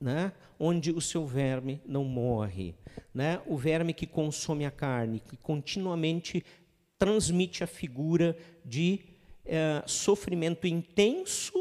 [0.00, 0.32] né?
[0.58, 2.74] onde o seu verme não morre,
[3.12, 3.40] né?
[3.46, 6.44] o verme que consome a carne, que continuamente
[6.98, 9.00] transmite a figura de
[9.44, 11.52] é, sofrimento intenso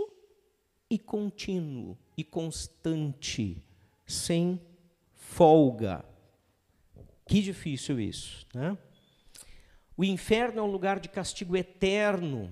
[0.90, 3.64] e contínuo e constante,
[4.06, 4.62] sem
[5.32, 6.04] folga.
[7.26, 8.78] Que difícil isso, né?
[9.96, 12.52] O inferno é um lugar de castigo eterno,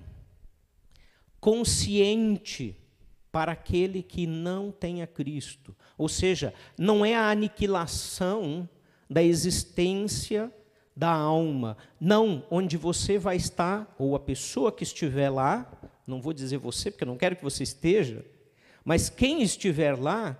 [1.39, 2.75] consciente
[3.31, 5.75] para aquele que não tem a Cristo.
[5.97, 8.67] Ou seja, não é a aniquilação
[9.09, 10.53] da existência
[10.95, 11.75] da alma.
[11.99, 15.69] Não, onde você vai estar, ou a pessoa que estiver lá,
[16.07, 18.25] não vou dizer você, porque eu não quero que você esteja,
[18.85, 20.37] mas quem estiver lá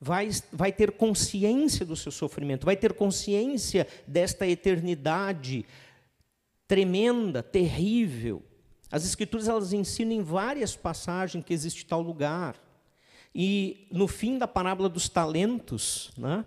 [0.00, 5.66] vai, vai ter consciência do seu sofrimento, vai ter consciência desta eternidade
[6.66, 8.42] tremenda, terrível.
[8.90, 12.56] As Escrituras elas ensinam em várias passagens que existe tal lugar.
[13.34, 16.44] E no fim da parábola dos talentos, né,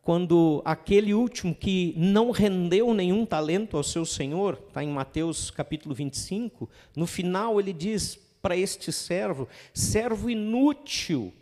[0.00, 5.94] quando aquele último que não rendeu nenhum talento ao seu senhor, está em Mateus capítulo
[5.94, 11.32] 25, no final ele diz para este servo: servo inútil,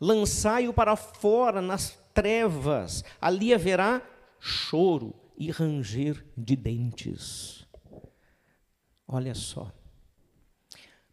[0.00, 4.02] lançai-o para fora nas trevas, ali haverá
[4.40, 7.66] choro e ranger de dentes.
[9.06, 9.72] Olha só.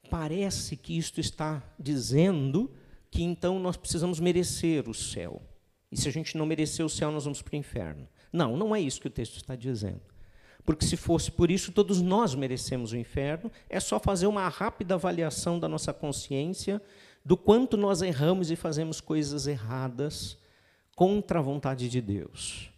[0.09, 2.71] Parece que isto está dizendo
[3.09, 5.41] que então nós precisamos merecer o céu.
[5.91, 8.07] E se a gente não merecer o céu, nós vamos para o inferno.
[8.31, 10.01] Não, não é isso que o texto está dizendo.
[10.65, 13.51] Porque se fosse por isso, todos nós merecemos o inferno.
[13.69, 16.81] É só fazer uma rápida avaliação da nossa consciência,
[17.26, 20.38] do quanto nós erramos e fazemos coisas erradas
[20.95, 22.69] contra a vontade de Deus.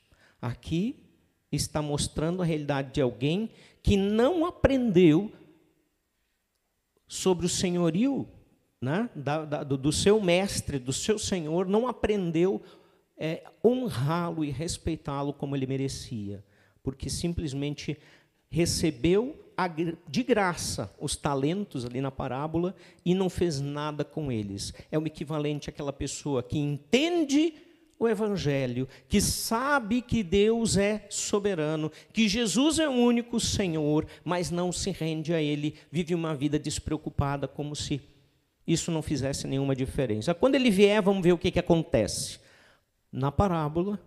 [0.41, 1.03] Aqui
[1.51, 3.49] está mostrando a realidade de alguém
[3.83, 5.31] que não aprendeu
[7.05, 8.27] sobre o senhorio
[8.81, 12.61] né, da, da, do, seu mestre, do seu senhor, não aprendeu
[13.17, 16.43] é, honrá-lo e respeitá-lo como ele merecia,
[16.83, 17.97] porque simplesmente
[18.49, 19.46] recebeu
[20.07, 24.73] de graça os talentos ali na parábola e não fez nada com eles.
[24.91, 27.53] É o equivalente àquela pessoa que entende
[27.99, 34.51] o Evangelho, que sabe que Deus é soberano, que Jesus é o único Senhor, mas
[34.51, 37.99] não se rende a Ele, vive uma vida despreocupada, como se
[38.67, 40.33] isso não fizesse nenhuma diferença.
[40.33, 42.39] Quando ele vier, vamos ver o que, que acontece.
[43.09, 43.97] Na parábola,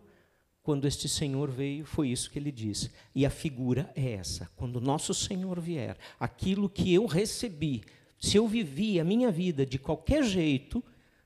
[0.63, 2.91] quando este Senhor veio, foi isso que ele disse.
[3.15, 7.83] E a figura é essa: quando nosso Senhor vier, aquilo que eu recebi,
[8.19, 10.85] se eu vivi a minha vida de qualquer jeito,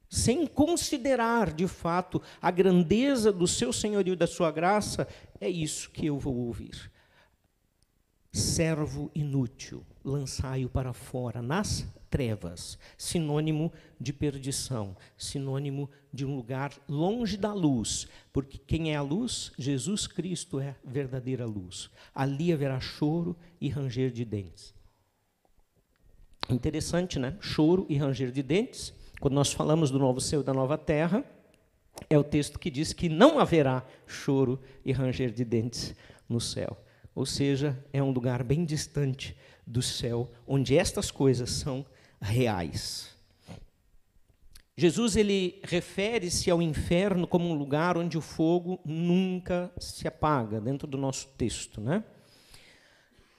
[0.09, 5.09] sem considerar de fato a grandeza do seu senhorio e da sua graça,
[5.41, 6.91] é isso que eu vou ouvir.
[8.33, 17.37] Servo inútil, lançai-o para fora nas trevas, sinônimo de perdição, sinônimo de um lugar longe
[17.37, 19.51] da luz, porque quem é a luz?
[19.59, 21.91] Jesus Cristo é a verdadeira luz.
[22.15, 24.75] Ali haverá choro e ranger de dentes.
[26.49, 27.37] Interessante, né?
[27.41, 28.93] Choro e ranger de dentes.
[29.21, 31.25] Quando nós falamos do novo céu e da nova terra,
[32.11, 35.95] é o texto que diz que não haverá choro e ranger de dentes
[36.29, 36.77] no céu.
[37.15, 39.37] Ou seja, é um lugar bem distante
[39.67, 41.85] do céu, onde estas coisas são
[42.21, 43.15] reais.
[44.77, 50.89] Jesus ele refere-se ao inferno como um lugar onde o fogo nunca se apaga, dentro
[50.89, 52.03] do nosso texto, né?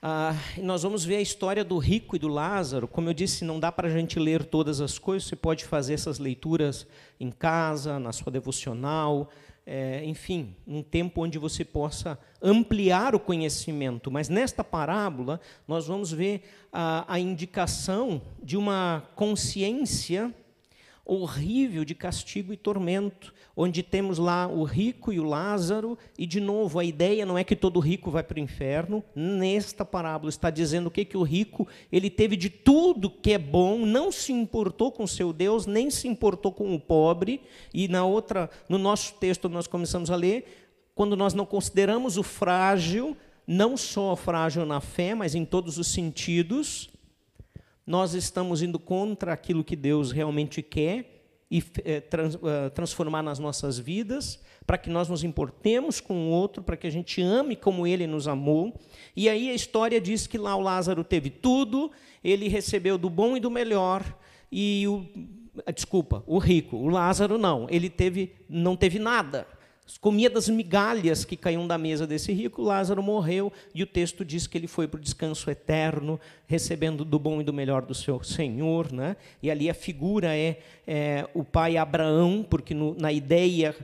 [0.00, 2.86] Ah, nós vamos ver a história do rico e do Lázaro.
[2.86, 5.28] Como eu disse, não dá para a gente ler todas as coisas.
[5.28, 6.86] Você pode fazer essas leituras
[7.18, 9.28] em casa, na sua devocional,
[9.66, 14.10] é, enfim, um tempo onde você possa ampliar o conhecimento.
[14.10, 16.42] Mas nesta parábola, nós vamos ver
[16.72, 20.32] a, a indicação de uma consciência
[21.06, 26.40] horrível de castigo e tormento, onde temos lá o rico e o Lázaro, e de
[26.40, 30.50] novo, a ideia não é que todo rico vai para o inferno, nesta parábola está
[30.50, 34.32] dizendo o que que o rico, ele teve de tudo que é bom, não se
[34.32, 37.40] importou com seu Deus, nem se importou com o pobre,
[37.72, 42.22] e na outra, no nosso texto nós começamos a ler, quando nós não consideramos o
[42.22, 46.90] frágil, não só frágil na fé, mas em todos os sentidos,
[47.86, 51.16] nós estamos indo contra aquilo que Deus realmente quer
[51.48, 56.30] e é, trans, uh, transformar nas nossas vidas, para que nós nos importemos com o
[56.30, 58.78] outro, para que a gente ame como ele nos amou.
[59.14, 61.92] E aí a história diz que lá o Lázaro teve tudo,
[62.24, 64.02] ele recebeu do bom e do melhor,
[64.50, 65.06] e o
[65.72, 69.46] desculpa, o rico, o Lázaro não, ele teve não teve nada
[70.00, 74.46] comia das migalhas que caíam da mesa desse rico, Lázaro morreu e o texto diz
[74.46, 78.22] que ele foi para o descanso eterno, recebendo do bom e do melhor do seu
[78.22, 78.92] Senhor.
[78.92, 79.16] Né?
[79.42, 83.74] E ali a figura é, é o pai Abraão, porque no, na ideia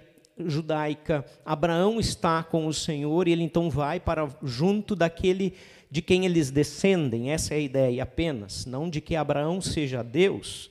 [0.46, 5.54] judaica, Abraão está com o Senhor e ele então vai para junto daquele
[5.90, 7.30] de quem eles descendem.
[7.30, 10.70] Essa é a ideia apenas, não de que Abraão seja Deus,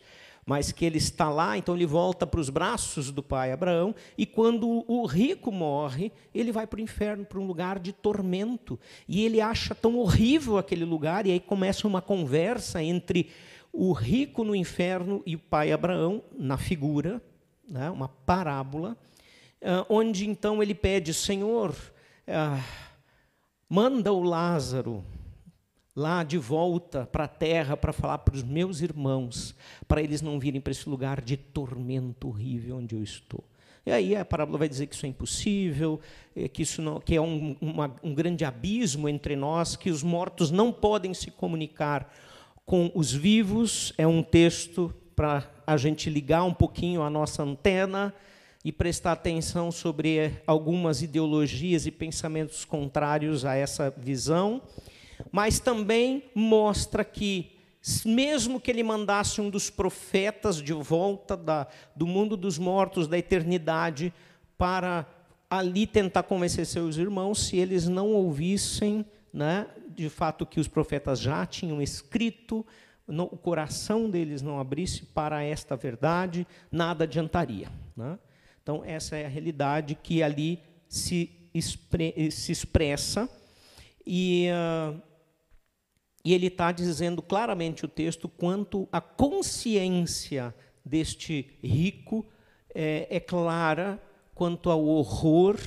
[0.52, 4.26] mas que ele está lá, então ele volta para os braços do pai Abraão, e
[4.26, 8.78] quando o rico morre, ele vai para o inferno, para um lugar de tormento,
[9.08, 13.30] e ele acha tão horrível aquele lugar, e aí começa uma conversa entre
[13.72, 17.22] o rico no inferno e o pai Abraão, na figura,
[17.66, 18.97] né, uma parábola,
[19.62, 22.62] uh, onde então ele pede: Senhor, uh,
[23.70, 25.02] manda o Lázaro
[25.96, 29.56] lá de volta para a terra para falar para os meus irmãos,
[29.88, 33.44] para eles não virem para esse lugar de tormento horrível onde eu estou.
[33.86, 36.00] E aí a parábola vai dizer que isso é impossível,
[36.36, 40.04] eh, que isso não, que é um, uma, um grande abismo entre nós, que os
[40.04, 42.14] mortos não podem se comunicar
[42.64, 43.92] com os vivos.
[43.98, 48.14] É um texto para a gente ligar um pouquinho a nossa antena
[48.64, 54.62] e prestar atenção sobre algumas ideologias e pensamentos contrários a essa visão,
[55.32, 57.51] mas também mostra que
[58.05, 63.17] mesmo que ele mandasse um dos profetas de volta da, do mundo dos mortos, da
[63.17, 64.13] eternidade,
[64.57, 65.05] para
[65.49, 69.03] ali tentar convencer seus irmãos, se eles não ouvissem,
[69.34, 72.65] né, de fato, que os profetas já tinham escrito,
[73.07, 77.69] no, o coração deles não abrisse para esta verdade, nada adiantaria.
[77.97, 78.17] Né?
[78.61, 83.28] Então, essa é a realidade que ali se, expre se expressa.
[84.05, 84.47] E.
[84.51, 85.11] Uh,
[86.24, 90.53] e ele está dizendo claramente o texto quanto a consciência
[90.86, 92.26] deste rico
[92.74, 94.01] é, é clara
[94.34, 95.59] quanto ao horror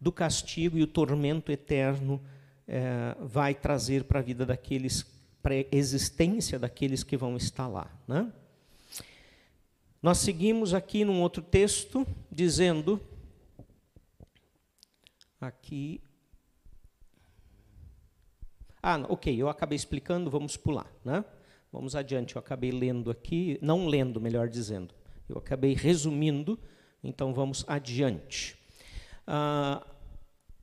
[0.00, 2.20] do castigo e o tormento eterno
[2.66, 5.06] é, vai trazer para a vida daqueles,
[5.42, 7.90] para a existência daqueles que vão estar lá.
[8.06, 8.30] Né?
[10.02, 13.00] Nós seguimos aqui num outro texto dizendo,
[15.40, 16.00] aqui
[18.82, 20.90] ah, ok, eu acabei explicando, vamos pular.
[21.04, 21.24] Né?
[21.72, 24.94] Vamos adiante, eu acabei lendo aqui, não lendo, melhor dizendo.
[25.28, 26.58] Eu acabei resumindo,
[27.02, 28.56] então vamos adiante.
[29.26, 29.86] Ah,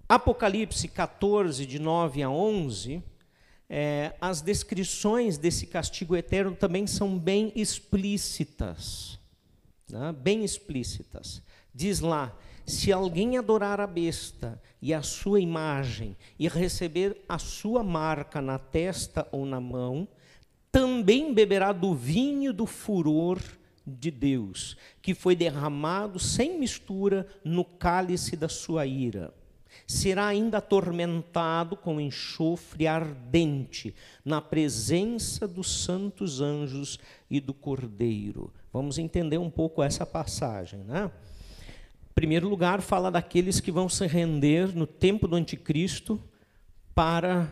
[0.08, 3.04] Apocalipse 14, de 9 a 11,
[3.70, 9.20] é, as descrições desse castigo eterno também são bem explícitas.
[9.88, 10.12] Né?
[10.12, 11.44] Bem explícitas.
[11.74, 12.36] Diz lá:
[12.70, 18.58] se alguém adorar a besta e a sua imagem e receber a sua marca na
[18.58, 20.08] testa ou na mão,
[20.72, 23.42] também beberá do vinho do furor
[23.86, 29.34] de Deus, que foi derramado sem mistura no cálice da sua ira.
[29.88, 37.00] Será ainda atormentado com enxofre ardente na presença dos santos anjos
[37.30, 38.54] e do Cordeiro.
[38.72, 41.12] Vamos entender um pouco essa passagem, né?
[42.20, 46.22] Primeiro lugar, fala daqueles que vão se render no tempo do anticristo
[46.94, 47.50] para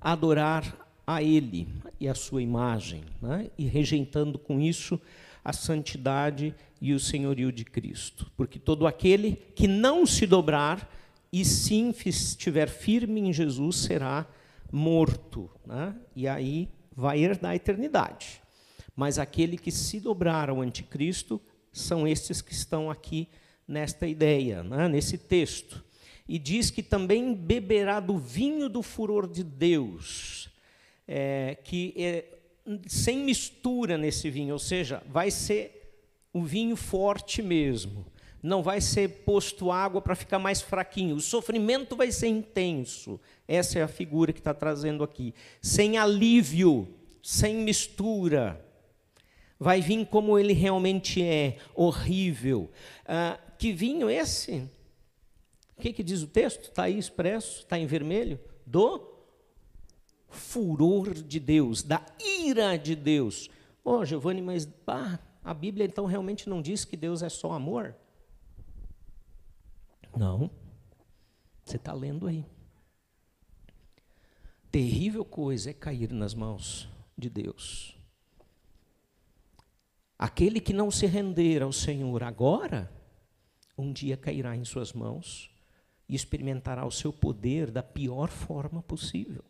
[0.00, 1.68] adorar a ele
[2.00, 3.48] e a sua imagem, né?
[3.56, 5.00] e rejeitando com isso
[5.44, 8.28] a santidade e o senhorio de Cristo.
[8.36, 10.92] Porque todo aquele que não se dobrar
[11.32, 14.26] e sim estiver firme em Jesus será
[14.72, 15.94] morto, né?
[16.16, 18.42] e aí vai herdar a eternidade.
[18.96, 21.40] Mas aquele que se dobrar ao anticristo
[21.72, 23.28] são estes que estão aqui
[23.68, 25.84] nesta ideia, né, nesse texto.
[26.26, 30.48] E diz que também beberá do vinho do furor de Deus,
[31.06, 32.24] é, que é
[32.86, 36.02] sem mistura nesse vinho, ou seja, vai ser
[36.32, 38.06] o vinho forte mesmo.
[38.42, 41.16] Não vai ser posto água para ficar mais fraquinho.
[41.16, 43.20] O sofrimento vai ser intenso.
[43.48, 45.34] Essa é a figura que está trazendo aqui.
[45.60, 46.88] Sem alívio,
[47.20, 48.64] sem mistura.
[49.58, 52.70] Vai vir como ele realmente é, horrível.
[53.04, 54.70] Ah, que vinho esse?
[55.76, 56.64] O que, que diz o texto?
[56.64, 58.38] Está aí expresso, está em vermelho.
[58.64, 59.16] Do
[60.28, 63.48] furor de Deus, da ira de Deus.
[63.84, 64.68] Ô, oh, Giovanni, mas
[65.44, 67.94] a Bíblia então realmente não diz que Deus é só amor?
[70.16, 70.50] Não.
[71.64, 72.44] Você está lendo aí.
[74.70, 77.96] Terrível coisa é cair nas mãos de Deus.
[80.18, 82.90] Aquele que não se render ao Senhor agora,
[83.78, 85.50] um dia cairá em suas mãos
[86.08, 89.44] e experimentará o seu poder da pior forma possível.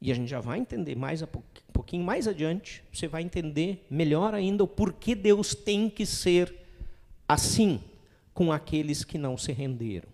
[0.00, 1.26] E a gente já vai entender mais um
[1.72, 6.54] pouquinho mais adiante, você vai entender melhor ainda o porquê Deus tem que ser
[7.28, 7.82] assim
[8.32, 10.08] com aqueles que não se renderam.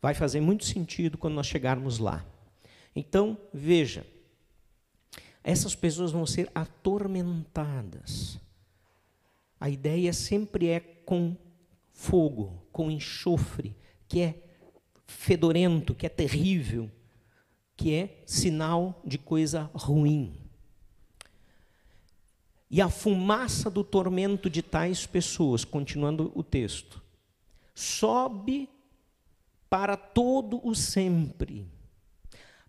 [0.00, 2.24] Vai fazer muito sentido quando nós chegarmos lá.
[2.96, 4.06] Então, veja,
[5.44, 8.40] essas pessoas vão ser atormentadas.
[9.60, 11.34] A ideia sempre é com
[11.90, 13.74] fogo, com enxofre,
[14.06, 14.42] que é
[15.06, 16.90] fedorento, que é terrível,
[17.74, 20.34] que é sinal de coisa ruim.
[22.70, 27.02] E a fumaça do tormento de tais pessoas, continuando o texto,
[27.74, 28.68] sobe
[29.70, 31.66] para todo o sempre,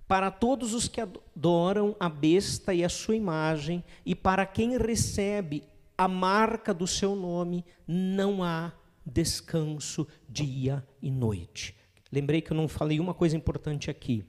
[0.08, 5.68] para todos os que adoram a besta e a sua imagem, e para quem recebe
[6.00, 8.72] a marca do seu nome, não há
[9.06, 11.76] descanso dia e noite.
[12.10, 14.24] Lembrei que eu não falei uma coisa importante aqui.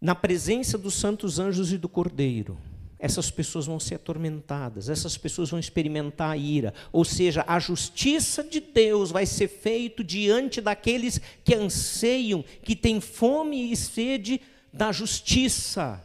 [0.00, 2.58] Na presença dos santos anjos e do Cordeiro,
[2.98, 8.42] essas pessoas vão ser atormentadas, essas pessoas vão experimentar a ira, ou seja, a justiça
[8.42, 14.40] de Deus vai ser feita diante daqueles que anseiam, que têm fome e sede
[14.72, 16.04] da justiça,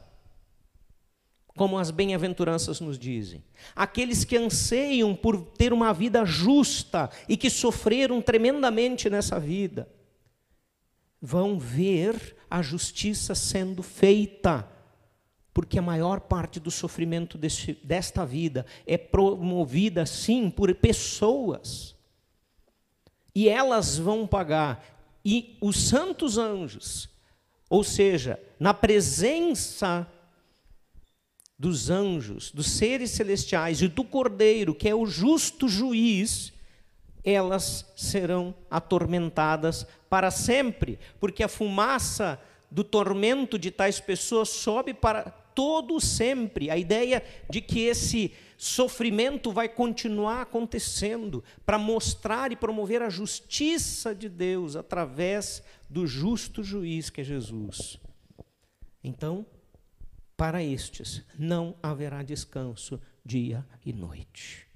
[1.56, 3.44] como as bem-aventuranças nos dizem.
[3.76, 9.88] Aqueles que anseiam por ter uma vida justa e que sofreram tremendamente nessa vida,
[11.22, 14.70] vão ver a justiça sendo feita
[15.54, 17.38] porque a maior parte do sofrimento
[17.84, 21.96] desta vida é promovida, sim, por pessoas.
[23.36, 24.84] E elas vão pagar.
[25.24, 27.08] E os santos anjos,
[27.70, 30.08] ou seja, na presença
[31.64, 36.52] dos anjos, dos seres celestiais e do Cordeiro, que é o justo juiz,
[37.24, 42.38] elas serão atormentadas para sempre, porque a fumaça
[42.70, 46.70] do tormento de tais pessoas sobe para todo sempre.
[46.70, 54.14] A ideia de que esse sofrimento vai continuar acontecendo para mostrar e promover a justiça
[54.14, 57.98] de Deus através do justo juiz que é Jesus.
[59.02, 59.46] Então,
[60.44, 64.68] para estes não haverá descanso dia e noite.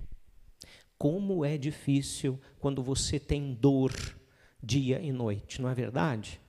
[0.97, 3.91] Como é difícil quando você tem dor
[4.63, 6.39] dia e noite, não é verdade?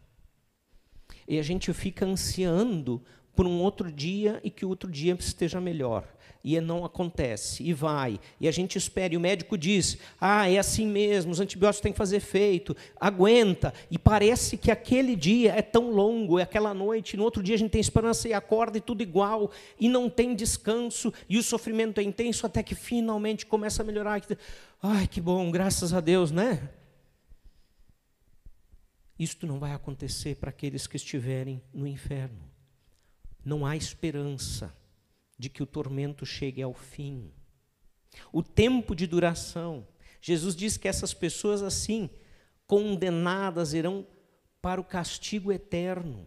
[1.26, 3.04] E a gente fica ansiando
[3.38, 6.04] por um outro dia e que o outro dia esteja melhor.
[6.42, 8.18] E não acontece, e vai.
[8.40, 11.92] E a gente espera, e o médico diz: ah, é assim mesmo, os antibióticos têm
[11.92, 13.72] que fazer efeito, aguenta.
[13.92, 17.58] E parece que aquele dia é tão longo, é aquela noite, no outro dia a
[17.58, 22.00] gente tem esperança e acorda e tudo igual, e não tem descanso, e o sofrimento
[22.00, 24.20] é intenso até que finalmente começa a melhorar.
[24.82, 26.70] Ai, que bom, graças a Deus, né?
[29.16, 32.47] Isto não vai acontecer para aqueles que estiverem no inferno
[33.44, 34.74] não há esperança
[35.38, 37.32] de que o tormento chegue ao fim.
[38.32, 39.86] O tempo de duração.
[40.20, 42.10] Jesus diz que essas pessoas assim,
[42.66, 44.06] condenadas, irão
[44.60, 46.26] para o castigo eterno,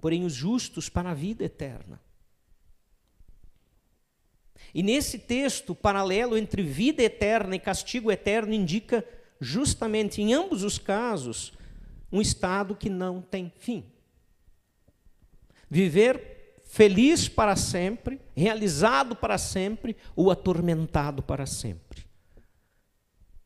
[0.00, 2.00] porém os justos para a vida eterna.
[4.74, 9.06] E nesse texto, paralelo entre vida eterna e castigo eterno indica
[9.38, 11.52] justamente em ambos os casos
[12.10, 13.91] um estado que não tem fim
[15.72, 22.04] viver feliz para sempre, realizado para sempre ou atormentado para sempre.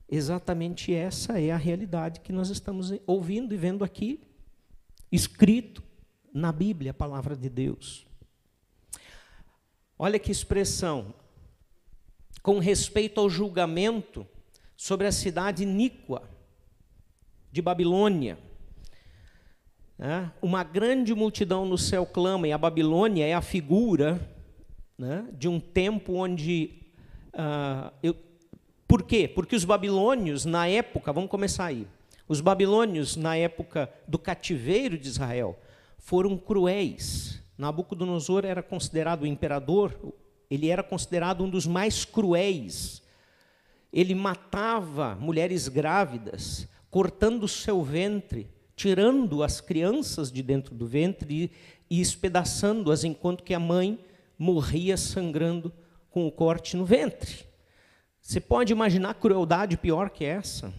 [0.09, 4.21] Exatamente essa é a realidade que nós estamos ouvindo e vendo aqui,
[5.11, 5.85] escrito
[6.35, 8.05] na Bíblia, a palavra de Deus.
[9.97, 11.15] Olha que expressão.
[12.43, 14.27] Com respeito ao julgamento
[14.77, 16.29] sobre a cidade Níqua
[17.53, 18.37] de Babilônia,
[19.99, 20.31] né?
[20.43, 24.21] Uma grande multidão no céu clama, e a Babilônia é a figura
[24.99, 26.83] né, de um tempo onde.
[27.33, 28.17] Uh, eu,
[28.87, 29.27] por quê?
[29.27, 31.87] Porque os babilônios, na época, vamos começar aí.
[32.29, 35.59] Os babilônios, na época do cativeiro de Israel,
[35.99, 37.43] foram cruéis.
[37.59, 39.97] Nabucodonosor era considerado o imperador,
[40.51, 43.03] ele era considerado um dos mais cruéis.
[43.93, 51.51] Ele matava mulheres grávidas, cortando o seu ventre, tirando as crianças de dentro do ventre
[51.89, 53.99] e, e espedaçando-as enquanto que a mãe
[54.39, 55.73] morria sangrando
[56.11, 57.47] com o corte no ventre.
[58.21, 60.73] Você pode imaginar crueldade pior que essa?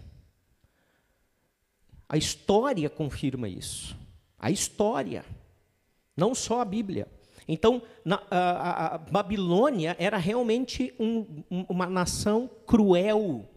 [2.08, 3.98] A história confirma isso.
[4.38, 5.26] A história,
[6.16, 7.08] não só a Bíblia.
[7.48, 13.50] Então, na, a, a, Babilônia era realmente um, uma nação cruel.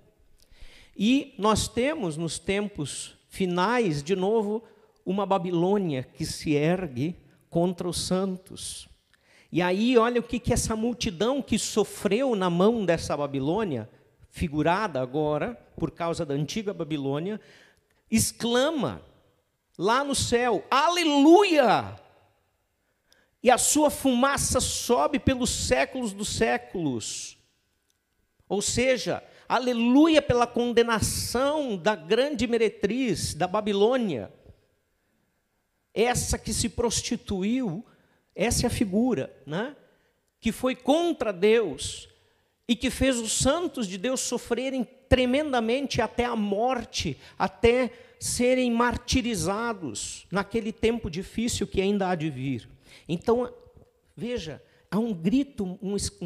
[0.97, 4.63] E nós temos nos tempos finais, de novo,
[5.07, 7.17] uma Babilônia que se ergue
[7.49, 8.89] contra os santos.
[9.51, 13.89] E aí, olha o que, que essa multidão que sofreu na mão dessa Babilônia,
[14.31, 17.41] figurada agora, por causa da antiga Babilônia,
[18.11, 19.01] exclama
[19.79, 21.97] lá no céu: Aleluia!
[23.43, 27.39] E a sua fumaça sobe pelos séculos dos séculos.
[28.49, 34.33] Ou seja, aleluia pela condenação da grande meretriz da Babilônia.
[35.93, 37.85] Essa que se prostituiu,
[38.33, 39.75] essa é a figura, né?
[40.41, 42.09] que foi contra Deus.
[42.69, 47.91] e que fez os santos de Deus sofrerem tremendamente até a morte, até
[48.21, 52.69] serem martirizados naquele tempo difícil que ainda há de vir.
[53.09, 53.53] Então,
[54.17, 55.79] veja, há um grito,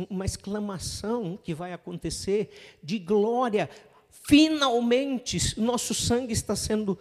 [0.09, 2.51] uma exclamação que vai acontecer
[2.83, 3.69] de glória.
[4.11, 6.99] Finalmente, nosso sangue está sendo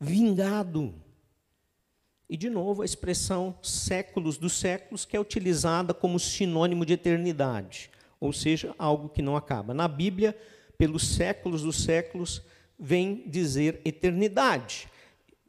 [0.00, 0.94] vingado.
[2.28, 7.88] E, de novo, a expressão séculos dos séculos, que é utilizada como sinônimo de eternidade,
[8.18, 9.72] ou seja, algo que não acaba.
[9.72, 10.36] Na Bíblia,
[10.76, 12.42] pelos séculos dos séculos,
[12.76, 14.88] vem dizer eternidade.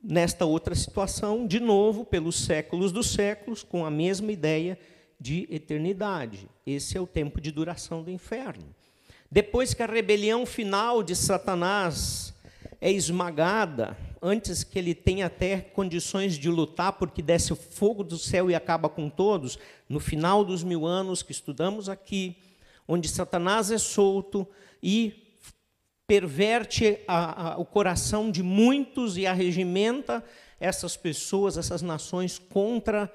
[0.03, 4.77] Nesta outra situação, de novo, pelos séculos dos séculos, com a mesma ideia
[5.19, 6.47] de eternidade.
[6.65, 8.65] Esse é o tempo de duração do inferno.
[9.29, 12.33] Depois que a rebelião final de Satanás
[12.79, 18.17] é esmagada, antes que ele tenha até condições de lutar, porque desce o fogo do
[18.17, 19.59] céu e acaba com todos,
[19.89, 22.37] no final dos mil anos que estudamos aqui,
[22.87, 24.47] onde Satanás é solto
[24.81, 25.23] e
[26.07, 30.23] perverte a, a, o coração de muitos e arregimenta
[30.59, 33.11] essas pessoas, essas nações contra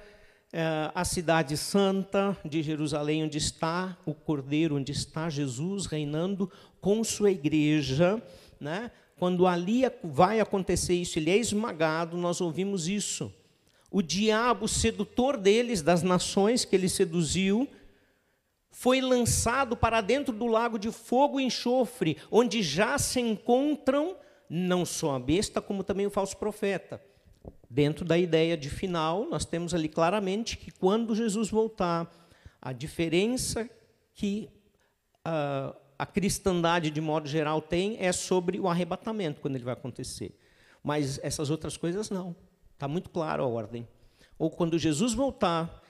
[0.55, 6.47] eh, a cidade santa de Jerusalém, onde está o Cordeiro, onde está Jesus reinando
[6.79, 8.21] com sua igreja,
[8.59, 8.91] né?
[9.17, 13.33] Quando ali vai acontecer isso, ele é esmagado, nós ouvimos isso.
[13.89, 17.67] O diabo, sedutor deles, das nações que ele seduziu,
[18.69, 24.15] foi lançado para dentro do lago de fogo e enxofre, onde já se encontram
[24.47, 27.01] não só a besta, como também o falso profeta.
[27.73, 32.07] Dentro da ideia de final, nós temos ali claramente que quando Jesus voltar,
[32.61, 33.67] a diferença
[34.13, 34.47] que
[35.27, 40.37] uh, a cristandade, de modo geral, tem é sobre o arrebatamento, quando ele vai acontecer.
[40.83, 42.35] Mas essas outras coisas não.
[42.75, 43.87] Está muito claro a ordem.
[44.37, 45.81] Ou quando Jesus voltar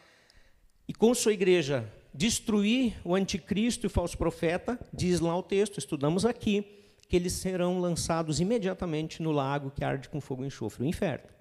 [0.87, 5.79] e com sua igreja destruir o anticristo e o falso profeta, diz lá o texto,
[5.79, 6.65] estudamos aqui,
[7.09, 11.33] que eles serão lançados imediatamente no lago que arde com fogo e enxofre, o inferno.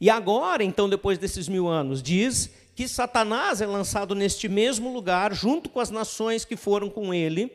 [0.00, 5.34] E agora, então, depois desses mil anos, diz que Satanás é lançado neste mesmo lugar,
[5.34, 7.50] junto com as nações que foram com ele,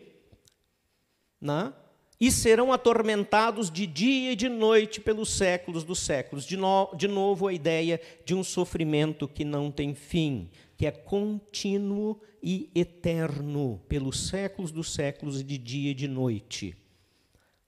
[1.39, 1.73] né?
[2.19, 6.45] e serão atormentados de dia e de noite pelos séculos dos séculos.
[6.45, 10.91] De, no, de novo, a ideia de um sofrimento que não tem fim, que é
[10.91, 16.75] contínuo e eterno, pelos séculos dos séculos, de dia e de noite.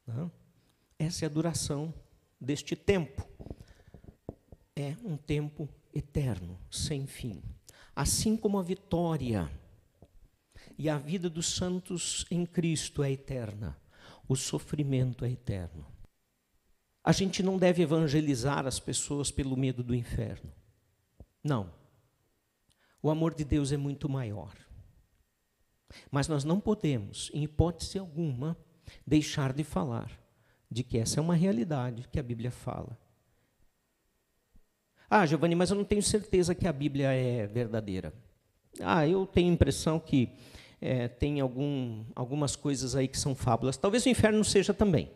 [0.07, 0.31] Né?
[0.97, 1.93] Essa é a duração
[2.39, 3.27] deste tempo.
[4.75, 7.41] É um tempo eterno, sem fim.
[7.95, 9.49] Assim como a vitória
[10.77, 13.79] e a vida dos santos em Cristo é eterna,
[14.27, 15.85] o sofrimento é eterno.
[17.01, 20.51] A gente não deve evangelizar as pessoas pelo medo do inferno.
[21.43, 21.71] Não.
[23.01, 24.53] O amor de Deus é muito maior.
[26.11, 28.57] Mas nós não podemos, em hipótese alguma,
[29.05, 30.11] deixar de falar
[30.69, 32.97] de que essa é uma realidade que a Bíblia fala.
[35.17, 38.13] Ah, Giovanni, mas eu não tenho certeza que a Bíblia é verdadeira.
[38.81, 40.27] Ah, eu tenho a impressão que
[40.81, 43.77] é, tem algum, algumas coisas aí que são fábulas.
[43.77, 45.09] Talvez o inferno seja também.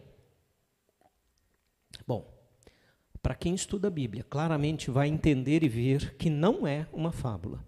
[2.07, 2.33] Bom,
[3.21, 7.61] para quem estuda a Bíblia, claramente vai entender e ver que não é uma fábula.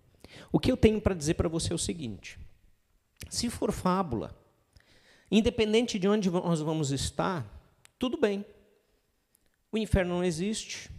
[0.53, 2.39] O que eu tenho para dizer para você é o seguinte:
[3.29, 4.33] se for fábula,
[5.29, 7.45] independente de onde nós vamos estar,
[7.99, 8.45] tudo bem.
[9.69, 10.89] O inferno não existe.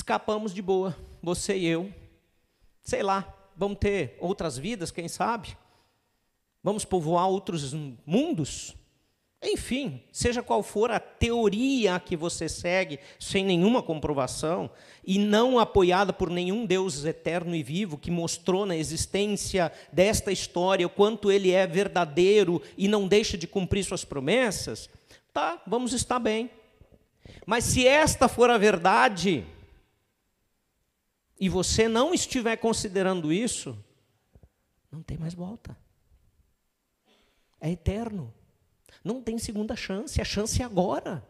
[0.00, 1.92] Escapamos de boa, você e eu.
[2.80, 5.54] Sei lá, vamos ter outras vidas, quem sabe?
[6.62, 7.74] Vamos povoar outros
[8.06, 8.74] mundos?
[9.42, 14.70] Enfim, seja qual for a teoria que você segue, sem nenhuma comprovação,
[15.04, 20.86] e não apoiada por nenhum Deus eterno e vivo que mostrou na existência desta história
[20.86, 24.88] o quanto ele é verdadeiro e não deixa de cumprir suas promessas,
[25.30, 26.50] tá, vamos estar bem.
[27.44, 29.44] Mas se esta for a verdade,
[31.40, 33.82] e você não estiver considerando isso,
[34.92, 35.74] não tem mais volta.
[37.58, 38.32] É eterno.
[39.02, 41.26] Não tem segunda chance, a chance é agora.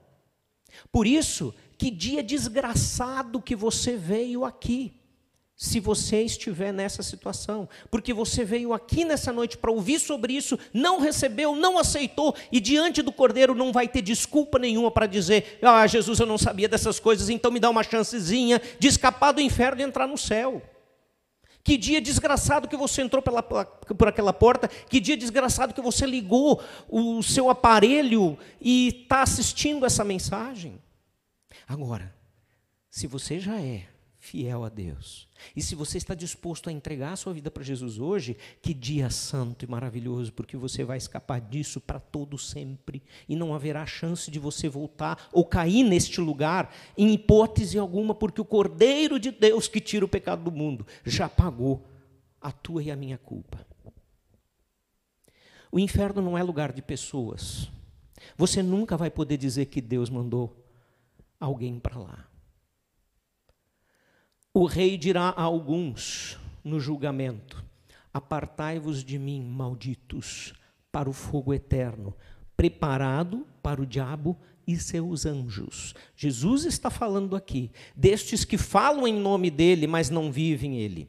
[0.90, 4.99] Por isso, que dia desgraçado que você veio aqui,
[5.62, 10.58] se você estiver nessa situação, porque você veio aqui nessa noite para ouvir sobre isso,
[10.72, 15.58] não recebeu, não aceitou, e diante do Cordeiro não vai ter desculpa nenhuma para dizer:
[15.60, 19.40] Ah, Jesus, eu não sabia dessas coisas, então me dá uma chancezinha de escapar do
[19.42, 20.62] inferno e entrar no céu.
[21.62, 26.06] Que dia desgraçado que você entrou pela, por aquela porta, que dia desgraçado que você
[26.06, 30.80] ligou o seu aparelho e está assistindo essa mensagem.
[31.68, 32.14] Agora,
[32.88, 33.89] se você já é
[34.20, 35.26] fiel a Deus.
[35.56, 39.08] E se você está disposto a entregar a sua vida para Jesus hoje, que dia
[39.08, 44.30] santo e maravilhoso, porque você vai escapar disso para todo sempre e não haverá chance
[44.30, 49.66] de você voltar ou cair neste lugar em hipótese alguma, porque o Cordeiro de Deus
[49.66, 51.82] que tira o pecado do mundo já pagou
[52.38, 53.66] a tua e a minha culpa.
[55.72, 57.70] O inferno não é lugar de pessoas.
[58.36, 60.54] Você nunca vai poder dizer que Deus mandou
[61.38, 62.29] alguém para lá.
[64.52, 67.64] O rei dirá a alguns no julgamento:
[68.12, 70.54] Apartai-vos de mim, malditos,
[70.90, 72.16] para o fogo eterno,
[72.56, 74.36] preparado para o diabo
[74.66, 75.94] e seus anjos.
[76.16, 81.08] Jesus está falando aqui destes que falam em nome dele, mas não vivem ele.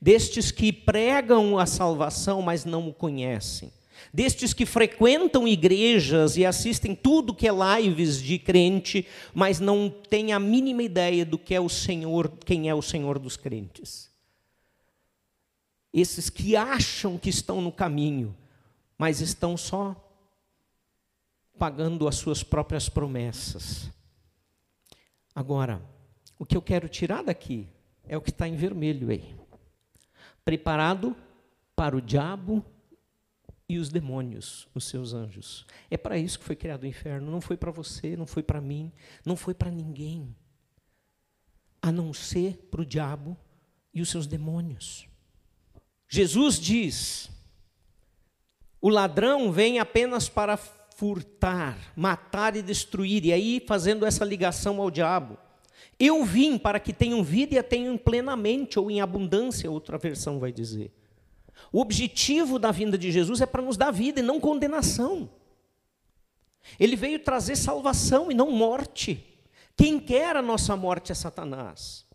[0.00, 3.72] Destes que pregam a salvação, mas não o conhecem
[4.12, 10.32] destes que frequentam igrejas e assistem tudo que é lives de crente, mas não têm
[10.32, 14.10] a mínima ideia do que é o Senhor, quem é o Senhor dos crentes.
[15.92, 18.34] Esses que acham que estão no caminho,
[18.96, 19.94] mas estão só
[21.58, 23.90] pagando as suas próprias promessas.
[25.34, 25.82] Agora,
[26.38, 27.68] o que eu quero tirar daqui
[28.06, 29.34] é o que está em vermelho aí.
[30.44, 31.14] Preparado
[31.76, 32.64] para o diabo
[33.72, 35.66] e os demônios, os seus anjos.
[35.90, 37.30] É para isso que foi criado o inferno.
[37.30, 38.92] Não foi para você, não foi para mim,
[39.24, 40.36] não foi para ninguém,
[41.80, 43.36] a não ser para o diabo
[43.94, 45.08] e os seus demônios.
[46.06, 47.30] Jesus diz:
[48.78, 54.90] o ladrão vem apenas para furtar, matar e destruir, e aí fazendo essa ligação ao
[54.90, 55.38] diabo.
[55.98, 60.38] Eu vim para que tenham vida e a tenham plenamente, ou em abundância, outra versão
[60.38, 60.92] vai dizer.
[61.72, 65.30] O objetivo da vinda de Jesus é para nos dar vida e não condenação.
[66.78, 69.24] Ele veio trazer salvação e não morte.
[69.76, 72.06] Quem quer a nossa morte é Satanás.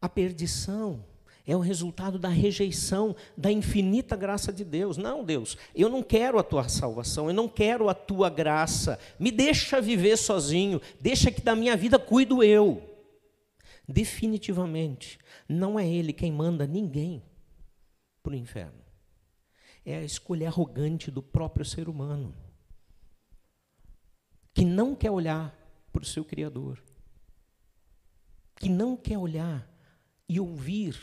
[0.00, 1.04] A perdição
[1.46, 4.96] é o resultado da rejeição da infinita graça de Deus.
[4.96, 8.98] Não, Deus, eu não quero a tua salvação, eu não quero a tua graça.
[9.18, 12.82] Me deixa viver sozinho, deixa que da minha vida cuido eu.
[13.88, 17.22] Definitivamente, não é Ele quem manda ninguém
[18.24, 18.82] para o inferno.
[19.84, 22.34] É a escolha arrogante do próprio ser humano,
[24.54, 25.54] que não quer olhar
[25.92, 26.82] para o seu Criador,
[28.56, 29.68] que não quer olhar
[30.26, 30.98] e ouvir,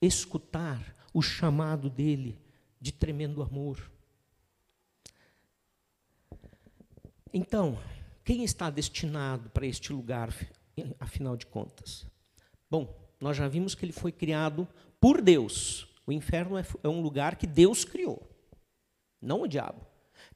[0.00, 2.38] escutar o chamado dele
[2.78, 3.90] de tremendo amor.
[7.32, 7.78] Então,
[8.22, 10.34] quem está destinado para este lugar,
[11.00, 12.06] afinal de contas?
[12.70, 14.68] Bom, nós já vimos que ele foi criado
[15.00, 18.26] por Deus, o inferno é, é um lugar que Deus criou,
[19.20, 19.86] não o diabo.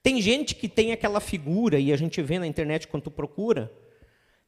[0.02, 3.72] Tem gente que tem aquela figura, e a gente vê na internet quando tu procura,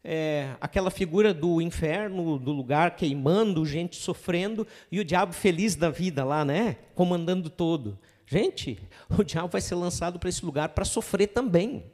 [0.02, 5.88] é, aquela figura do inferno, do lugar queimando, gente sofrendo, e o diabo feliz da
[5.88, 6.76] vida lá, né?
[6.94, 7.98] Comandando todo.
[8.26, 8.78] Gente,
[9.08, 11.84] o diabo vai ser lançado para esse lugar para sofrer também.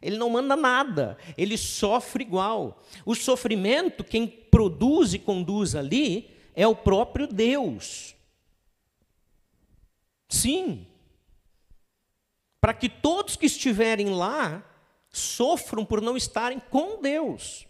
[0.00, 2.82] Ele não manda nada, ele sofre igual.
[3.04, 8.16] O sofrimento, quem produz e conduz ali, é o próprio Deus.
[10.28, 10.86] Sim.
[12.60, 14.64] Para que todos que estiverem lá
[15.10, 17.66] sofram por não estarem com Deus.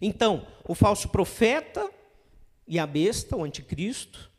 [0.00, 1.90] Então, o falso profeta
[2.66, 4.30] e a besta, o anticristo,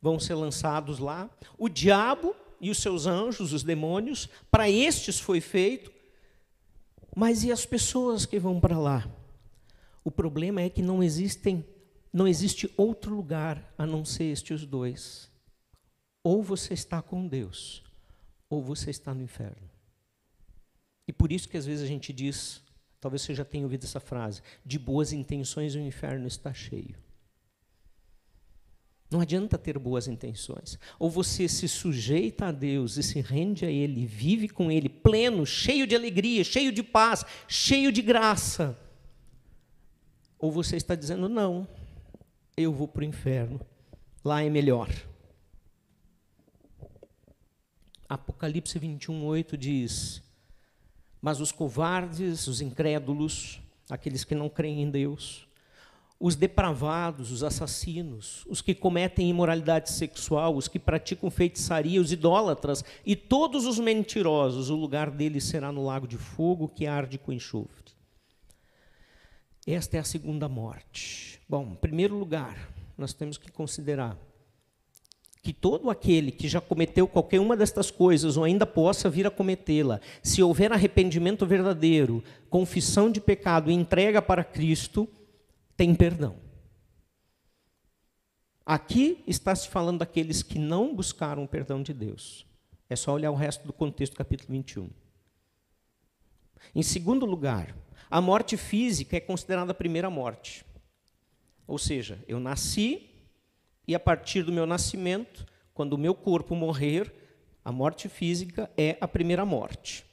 [0.00, 1.30] vão ser lançados lá.
[1.56, 5.92] O diabo e os seus anjos, os demônios, para estes foi feito.
[7.14, 9.08] Mas e as pessoas que vão para lá?
[10.04, 11.64] O problema é que não existem,
[12.12, 15.29] não existe outro lugar a não ser estes dois.
[16.22, 17.82] Ou você está com Deus,
[18.48, 19.68] ou você está no inferno.
[21.08, 22.62] E por isso que às vezes a gente diz,
[23.00, 26.94] talvez você já tenha ouvido essa frase, de boas intenções o inferno está cheio.
[29.10, 30.78] Não adianta ter boas intenções.
[30.96, 35.44] Ou você se sujeita a Deus e se rende a Ele, vive com Ele pleno,
[35.44, 38.78] cheio de alegria, cheio de paz, cheio de graça.
[40.38, 41.66] Ou você está dizendo, não,
[42.56, 43.60] eu vou para o inferno,
[44.24, 44.88] lá é melhor.
[48.10, 50.20] Apocalipse 21, 8 diz:
[51.22, 55.46] Mas os covardes, os incrédulos, aqueles que não creem em Deus,
[56.18, 62.84] os depravados, os assassinos, os que cometem imoralidade sexual, os que praticam feitiçaria, os idólatras
[63.06, 67.32] e todos os mentirosos, o lugar deles será no lago de fogo que arde com
[67.32, 67.92] enxofre.
[69.64, 71.40] Esta é a segunda morte.
[71.48, 74.18] Bom, em primeiro lugar, nós temos que considerar
[75.42, 79.30] que todo aquele que já cometeu qualquer uma destas coisas ou ainda possa vir a
[79.30, 85.08] cometê-la, se houver arrependimento verdadeiro, confissão de pecado e entrega para Cristo,
[85.76, 86.36] tem perdão.
[88.66, 92.46] Aqui está se falando daqueles que não buscaram o perdão de Deus.
[92.88, 94.90] É só olhar o resto do contexto do capítulo 21.
[96.74, 97.74] Em segundo lugar,
[98.10, 100.64] a morte física é considerada a primeira morte.
[101.66, 103.09] Ou seja, eu nasci
[103.86, 107.12] e a partir do meu nascimento, quando o meu corpo morrer,
[107.64, 110.04] a morte física é a primeira morte.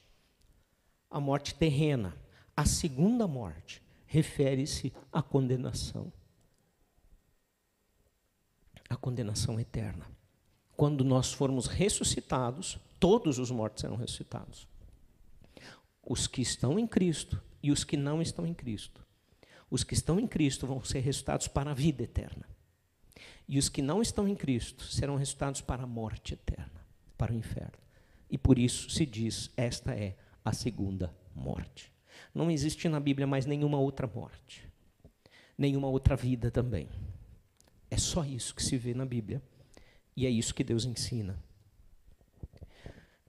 [1.09, 2.15] A morte terrena.
[2.55, 6.11] A segunda morte refere-se à condenação
[8.89, 10.05] a condenação eterna.
[10.75, 14.67] Quando nós formos ressuscitados, todos os mortos serão ressuscitados.
[16.03, 19.05] Os que estão em Cristo e os que não estão em Cristo.
[19.69, 22.47] Os que estão em Cristo vão ser ressuscitados para a vida eterna.
[23.47, 26.85] E os que não estão em Cristo serão ressuscitados para a morte eterna,
[27.17, 27.77] para o inferno.
[28.29, 31.91] E por isso se diz: esta é a segunda morte.
[32.33, 34.67] Não existe na Bíblia mais nenhuma outra morte,
[35.57, 36.89] nenhuma outra vida também.
[37.89, 39.41] É só isso que se vê na Bíblia.
[40.15, 41.39] E é isso que Deus ensina.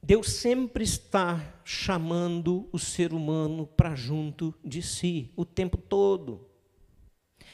[0.03, 6.48] Deus sempre está chamando o ser humano para junto de si, o tempo todo.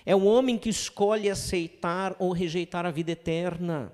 [0.04, 3.92] É o homem que escolhe aceitar ou rejeitar a vida eterna.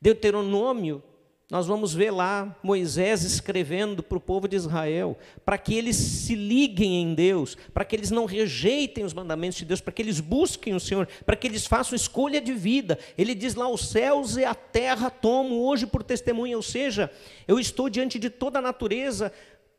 [0.00, 1.02] Deuteronômio
[1.50, 5.16] nós vamos ver lá Moisés escrevendo para o povo de Israel,
[5.46, 9.64] para que eles se liguem em Deus, para que eles não rejeitem os mandamentos de
[9.64, 12.98] Deus, para que eles busquem o Senhor, para que eles façam escolha de vida.
[13.16, 17.10] Ele diz lá: os céus e a terra tomo hoje por testemunha, ou seja,
[17.46, 19.32] eu estou diante de toda a natureza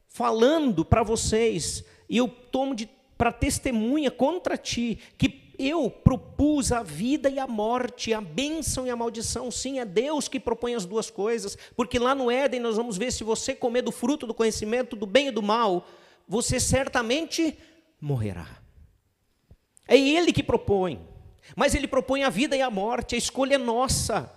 [0.07, 2.73] falando para vocês, e eu tomo
[3.20, 8.90] para testemunha contra ti, que eu propus a vida e a morte, a bênção e
[8.90, 9.52] a maldição.
[9.52, 13.12] Sim, é Deus que propõe as duas coisas, porque lá no Éden nós vamos ver
[13.12, 15.86] se você comer do fruto do conhecimento do bem e do mal,
[16.26, 17.58] você certamente
[18.00, 18.48] morrerá.
[19.86, 21.06] É Ele que propõe,
[21.58, 24.34] mas Ele propõe a vida e a morte, a escolha é nossa,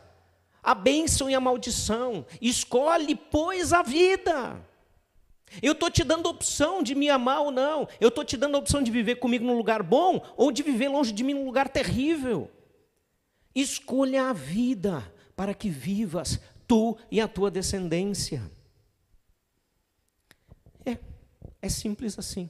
[0.61, 2.27] a bênção e a maldição.
[2.41, 4.61] Escolhe, pois, a vida.
[5.61, 7.87] Eu estou te dando a opção de me amar ou não.
[8.01, 10.89] Eu estou te dando a opção de viver comigo num lugar bom ou de viver
[10.89, 12.51] longe de mim num lugar terrível.
[13.55, 18.51] Escolha a vida para que vivas tu e a tua descendência.
[20.87, 20.97] É,
[21.61, 22.49] é simples assim.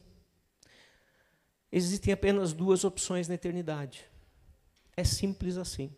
[1.72, 4.04] Existem apenas duas opções na eternidade.
[4.96, 5.90] É simples assim.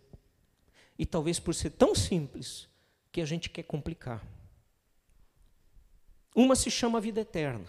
[0.99, 2.69] E talvez por ser tão simples
[3.11, 4.25] que a gente quer complicar.
[6.35, 7.67] Uma se chama vida eterna,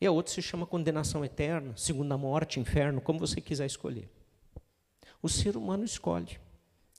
[0.00, 4.10] e a outra se chama condenação eterna, segunda morte, inferno, como você quiser escolher.
[5.22, 6.38] O ser humano escolhe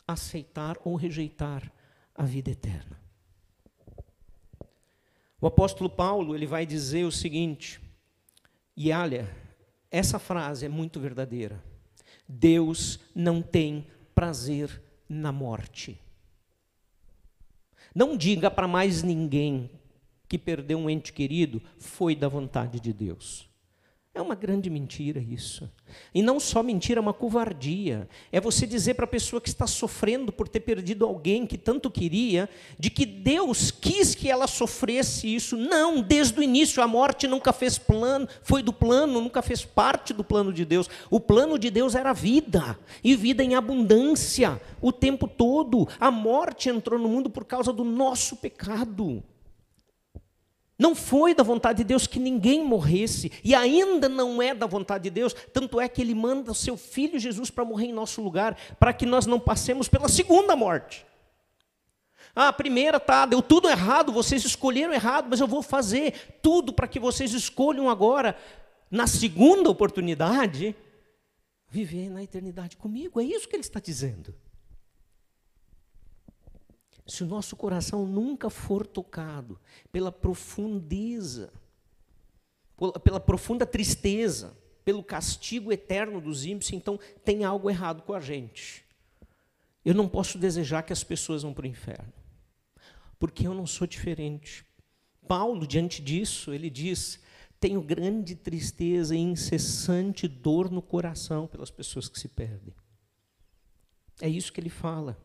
[0.08, 1.72] aceitar ou rejeitar
[2.16, 3.00] a vida eterna.
[5.40, 7.80] O apóstolo Paulo ele vai dizer o seguinte,
[8.76, 9.30] e olha,
[9.92, 11.64] essa frase é muito verdadeira.
[12.28, 13.86] Deus não tem
[14.16, 16.00] prazer na morte.
[17.94, 19.70] Não diga para mais ninguém
[20.27, 23.47] que perdeu um ente querido foi da vontade de Deus.
[24.15, 25.69] É uma grande mentira isso.
[26.14, 28.07] E não só mentira, é uma covardia.
[28.31, 31.91] É você dizer para a pessoa que está sofrendo por ter perdido alguém que tanto
[31.91, 32.49] queria,
[32.80, 35.57] de que Deus quis que ela sofresse isso.
[35.57, 40.14] Não, desde o início a morte nunca fez plano, foi do plano, nunca fez parte
[40.14, 40.89] do plano de Deus.
[41.10, 45.89] O plano de Deus era vida, e vida em abundância, o tempo todo.
[45.99, 49.22] A morte entrou no mundo por causa do nosso pecado.
[50.77, 55.06] Não foi da vontade de Deus que ninguém morresse, e ainda não é da vontade
[55.06, 58.22] de Deus, tanto é que Ele manda o seu Filho Jesus para morrer em nosso
[58.22, 61.06] lugar, para que nós não passemos pela segunda morte.
[62.35, 66.73] Ah, a primeira tá, deu tudo errado, vocês escolheram errado, mas eu vou fazer tudo
[66.73, 68.38] para que vocês escolham agora,
[68.91, 70.76] na segunda oportunidade,
[71.69, 73.22] viver na eternidade comigo.
[73.22, 74.35] É isso que ele está dizendo
[77.06, 79.60] se o nosso coração nunca for tocado
[79.91, 81.53] pela profundeza,
[83.03, 88.84] pela profunda tristeza, pelo castigo eterno dos ímpios, então tem algo errado com a gente.
[89.84, 92.11] Eu não posso desejar que as pessoas vão para o inferno,
[93.19, 94.65] porque eu não sou diferente.
[95.27, 97.19] Paulo, diante disso, ele diz:
[97.60, 102.73] tenho grande tristeza e incessante dor no coração pelas pessoas que se perdem.
[104.22, 105.18] É isso que ele fala.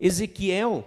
[0.00, 0.86] Ezequiel,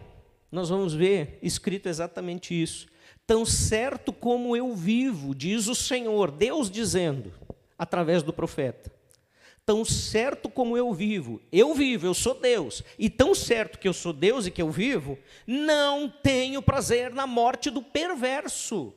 [0.52, 2.88] nós vamos ver escrito exatamente isso.
[3.26, 7.32] Tão certo como eu vivo, diz o Senhor, Deus dizendo,
[7.78, 8.92] através do profeta.
[9.66, 13.94] Tão certo como eu vivo, eu vivo, eu sou Deus, e tão certo que eu
[13.94, 15.18] sou Deus e que eu vivo,
[15.48, 18.94] não tenho prazer na morte do perverso,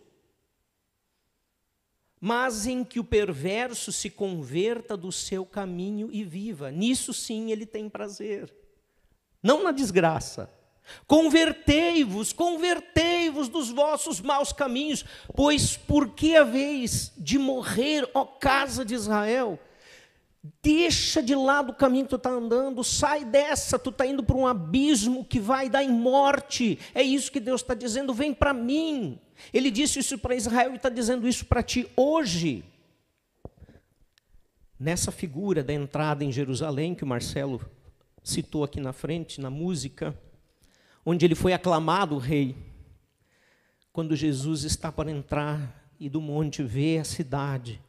[2.21, 6.73] mas em que o perverso se converta do seu caminho e viva.
[6.73, 8.53] Nisso sim ele tem prazer.
[9.47, 10.51] Não na desgraça.
[11.07, 15.05] Convertei-vos, convertei-vos dos vossos maus caminhos,
[15.37, 19.57] pois por que haveis de morrer, ó casa de Israel?
[20.61, 24.37] Deixa de lado o caminho que tu está andando, sai dessa, tu está indo para
[24.37, 26.79] um abismo que vai dar em morte.
[26.93, 29.21] É isso que Deus está dizendo, vem para mim.
[29.53, 32.65] Ele disse isso para Israel e está dizendo isso para ti hoje.
[34.79, 37.61] Nessa figura da entrada em Jerusalém, que o Marcelo
[38.27, 40.19] citou aqui na frente, na música,
[41.05, 42.57] onde ele foi aclamado rei,
[43.93, 47.81] quando Jesus está para entrar e do monte vê a cidade,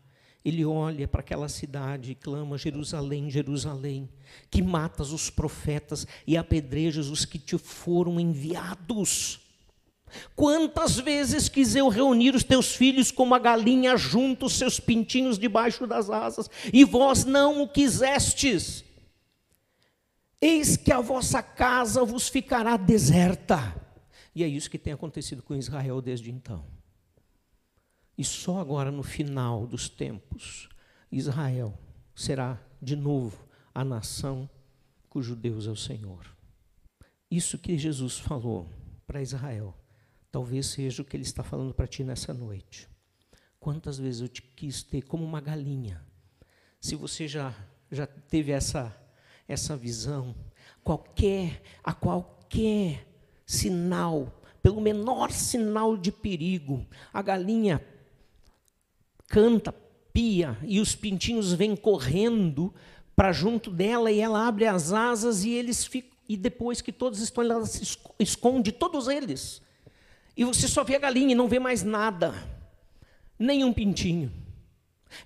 [0.45, 4.07] ele olha para aquela cidade e clama: Jerusalém, Jerusalém,
[4.51, 9.39] que matas os profetas e apedrejas os que te foram enviados.
[10.35, 15.39] Quantas vezes quis eu reunir os teus filhos como a galinha junta os seus pintinhos
[15.39, 18.86] debaixo das asas, e vós não o quisestes.
[20.41, 23.75] Eis que a vossa casa vos ficará deserta.
[24.35, 26.65] E é isso que tem acontecido com Israel desde então.
[28.17, 30.69] E só agora, no final dos tempos,
[31.11, 31.77] Israel
[32.15, 34.49] será de novo a nação
[35.09, 36.25] cujo Deus é o Senhor.
[37.29, 38.69] Isso que Jesus falou
[39.05, 39.75] para Israel,
[40.31, 42.87] talvez seja o que ele está falando para ti nessa noite.
[43.59, 46.05] Quantas vezes eu te quis ter como uma galinha?
[46.79, 47.53] Se você já,
[47.91, 48.95] já teve essa,
[49.47, 50.35] essa visão,
[50.83, 53.07] qualquer, a qualquer
[53.45, 57.81] sinal, pelo menor sinal de perigo, a galinha
[59.27, 59.73] canta,
[60.11, 62.73] pia, e os pintinhos vêm correndo
[63.15, 66.15] para junto dela e ela abre as asas e eles ficam.
[66.29, 69.61] E depois que todos estão, ela se esconde, todos eles.
[70.35, 72.33] E você só vê a galinha e não vê mais nada,
[73.39, 74.31] nem um pintinho.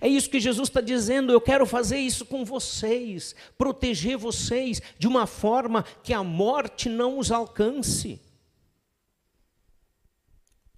[0.00, 1.32] É isso que Jesus está dizendo.
[1.32, 7.18] Eu quero fazer isso com vocês, proteger vocês de uma forma que a morte não
[7.18, 8.20] os alcance.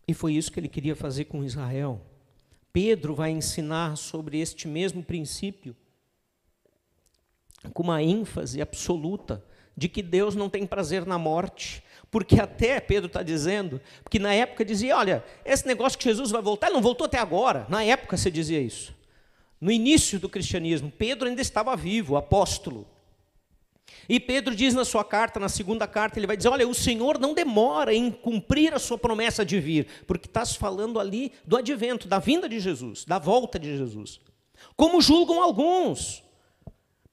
[0.06, 2.00] E foi isso que ele queria fazer com Israel.
[2.72, 5.76] Pedro vai ensinar sobre este mesmo princípio,
[7.72, 9.44] com uma ênfase absoluta,
[9.76, 11.82] de que Deus não tem prazer na morte,
[12.14, 16.40] porque até Pedro está dizendo, porque na época dizia: olha, esse negócio que Jesus vai
[16.40, 17.66] voltar, ele não voltou até agora.
[17.68, 18.94] Na época você dizia isso.
[19.60, 22.86] No início do cristianismo, Pedro ainda estava vivo, apóstolo.
[24.08, 27.18] E Pedro diz na sua carta, na segunda carta, ele vai dizer: Olha, o Senhor
[27.18, 31.56] não demora em cumprir a sua promessa de vir, porque está se falando ali do
[31.56, 34.20] advento, da vinda de Jesus, da volta de Jesus.
[34.76, 36.22] Como julgam alguns.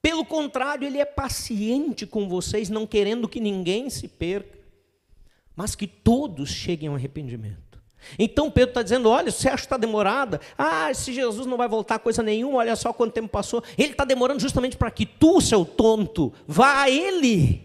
[0.00, 4.61] Pelo contrário, ele é paciente com vocês, não querendo que ninguém se perca,
[5.54, 7.72] mas que todos cheguem ao arrependimento.
[8.18, 10.40] Então Pedro está dizendo: olha, você acha que está demorada?
[10.56, 13.62] Ah, se Jesus não vai voltar coisa nenhuma, olha só quanto tempo passou.
[13.78, 17.62] Ele está demorando justamente para que tu, seu tonto, vá a Ele.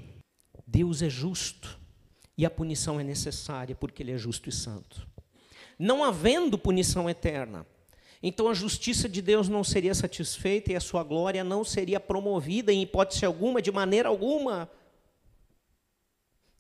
[0.66, 1.80] Deus é justo
[2.38, 5.08] e a punição é necessária porque Ele é justo e santo.
[5.80, 7.66] Não havendo punição eterna,
[8.22, 12.74] então a justiça de Deus não seria satisfeita e a sua glória não seria promovida
[12.74, 14.70] em hipótese alguma, de maneira alguma,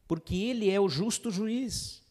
[0.08, 2.02] porque Ele é o justo juiz.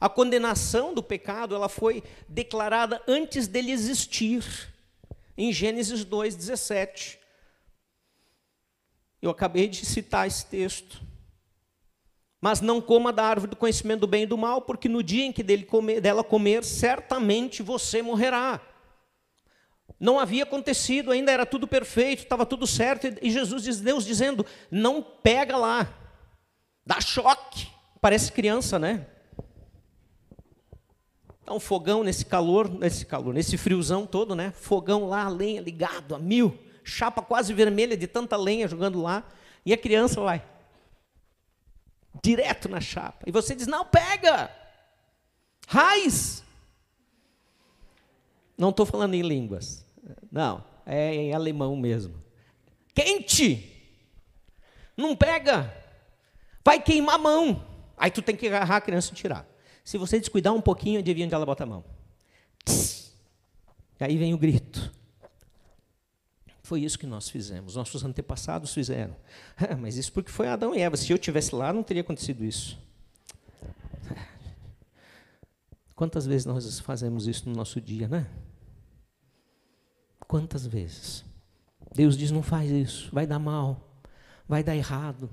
[0.00, 4.44] A condenação do pecado, ela foi declarada antes dele existir,
[5.36, 7.18] em Gênesis 2:17.
[9.20, 11.02] Eu acabei de citar esse texto.
[12.40, 15.24] Mas não coma da árvore do conhecimento do bem e do mal, porque no dia
[15.24, 18.60] em que dele comer, dela comer, certamente você morrerá.
[19.98, 24.46] Não havia acontecido, ainda era tudo perfeito, estava tudo certo, e Jesus diz, Deus dizendo:
[24.70, 26.07] não pega lá,
[26.88, 27.68] dá choque.
[28.00, 29.06] Parece criança, né?
[31.44, 34.52] Dá um fogão nesse calor, nesse calor, nesse friozão todo, né?
[34.52, 39.28] Fogão lá, lenha ligado a mil, chapa quase vermelha de tanta lenha jogando lá,
[39.66, 40.42] e a criança vai
[42.22, 43.24] direto na chapa.
[43.26, 44.50] E você diz: "Não pega!
[45.66, 46.42] Raiz!"
[48.56, 49.84] Não estou falando em línguas.
[50.32, 52.14] Não, é em alemão mesmo.
[52.94, 53.74] Quente!
[54.96, 55.77] Não pega!
[56.64, 57.64] Vai queimar a mão.
[57.96, 59.46] Aí tu tem que agarrar a criança e tirar.
[59.84, 61.84] Se você descuidar um pouquinho, adivinha onde ela bota a mão?
[63.98, 64.92] E aí vem o grito.
[66.62, 69.16] Foi isso que nós fizemos, nossos antepassados fizeram.
[69.56, 70.96] Ah, mas isso porque foi Adão e Eva.
[70.96, 72.78] Se eu tivesse lá, não teria acontecido isso.
[75.96, 78.26] Quantas vezes nós fazemos isso no nosso dia, né?
[80.28, 81.24] Quantas vezes?
[81.94, 84.02] Deus diz: não faz isso, vai dar mal,
[84.46, 85.30] vai dar errado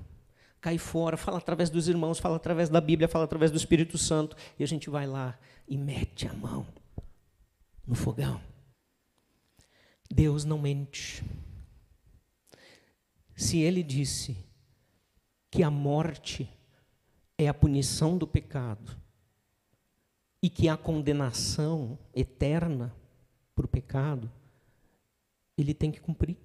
[0.66, 4.36] cai fora, fala através dos irmãos, fala através da Bíblia, fala através do Espírito Santo,
[4.58, 5.38] e a gente vai lá
[5.68, 6.66] e mete a mão.
[7.86, 8.42] no fogão.
[10.10, 11.22] Deus não mente.
[13.36, 14.36] Se ele disse
[15.52, 16.52] que a morte
[17.38, 19.00] é a punição do pecado
[20.42, 22.92] e que a condenação eterna
[23.54, 24.28] por pecado,
[25.56, 26.36] ele tem que cumprir.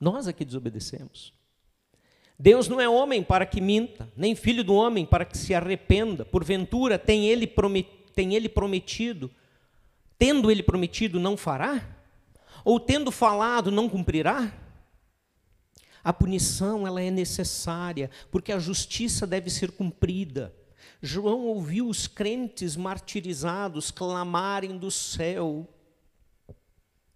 [0.00, 1.37] Nós aqui desobedecemos.
[2.38, 6.24] Deus não é homem para que minta, nem filho do homem para que se arrependa.
[6.24, 7.52] Porventura, tem ele,
[8.14, 9.28] tem ele prometido,
[10.16, 11.84] tendo ele prometido, não fará?
[12.64, 14.52] Ou tendo falado, não cumprirá?
[16.04, 20.54] A punição ela é necessária, porque a justiça deve ser cumprida.
[21.02, 25.68] João ouviu os crentes martirizados clamarem do céu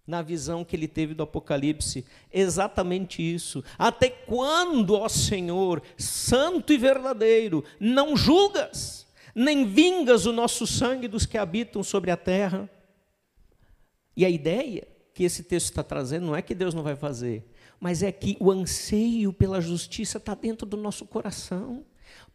[0.05, 3.63] na visão que ele teve do Apocalipse, exatamente isso.
[3.77, 11.25] Até quando, ó Senhor, santo e verdadeiro, não julgas, nem vingas o nosso sangue dos
[11.25, 12.69] que habitam sobre a terra?
[14.15, 17.45] E a ideia que esse texto está trazendo não é que Deus não vai fazer,
[17.79, 21.85] mas é que o anseio pela justiça está dentro do nosso coração.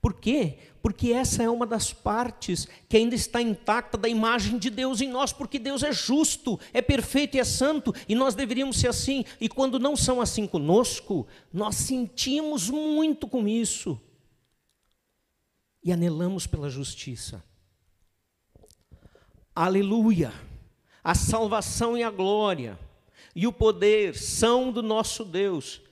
[0.01, 0.59] Por quê?
[0.89, 5.11] Porque essa é uma das partes que ainda está intacta da imagem de Deus em
[5.11, 9.23] nós, porque Deus é justo, é perfeito e é santo, e nós deveríamos ser assim.
[9.39, 14.01] E quando não são assim conosco, nós sentimos muito com isso
[15.85, 17.45] e anelamos pela justiça.
[19.55, 20.33] Aleluia!
[21.05, 22.79] A salvação e a glória
[23.37, 25.83] e o poder são do nosso Deus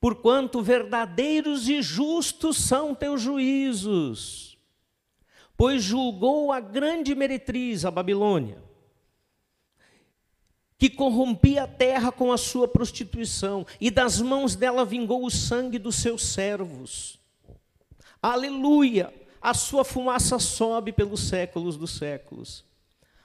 [0.00, 4.58] porquanto verdadeiros e justos são teus juízos.
[5.56, 8.62] Pois julgou a grande meretriz, a Babilônia,
[10.78, 15.78] que corrompia a terra com a sua prostituição, e das mãos dela vingou o sangue
[15.78, 17.18] dos seus servos.
[18.22, 19.12] Aleluia!
[19.42, 22.69] A sua fumaça sobe pelos séculos dos séculos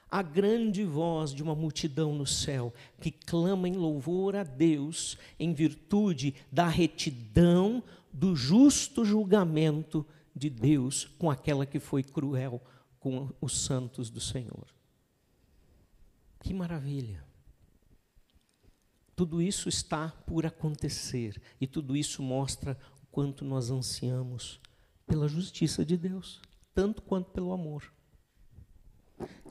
[0.09, 5.53] a grande voz de uma multidão no céu que clama em louvor a Deus em
[5.53, 7.83] virtude da retidão
[8.13, 10.05] do justo julgamento
[10.35, 12.61] de Deus com aquela que foi cruel
[12.99, 14.67] com os santos do Senhor.
[16.41, 17.23] Que maravilha!
[19.15, 24.59] Tudo isso está por acontecer e tudo isso mostra o quanto nós ansiamos
[25.07, 26.41] pela justiça de Deus,
[26.73, 27.94] tanto quanto pelo amor.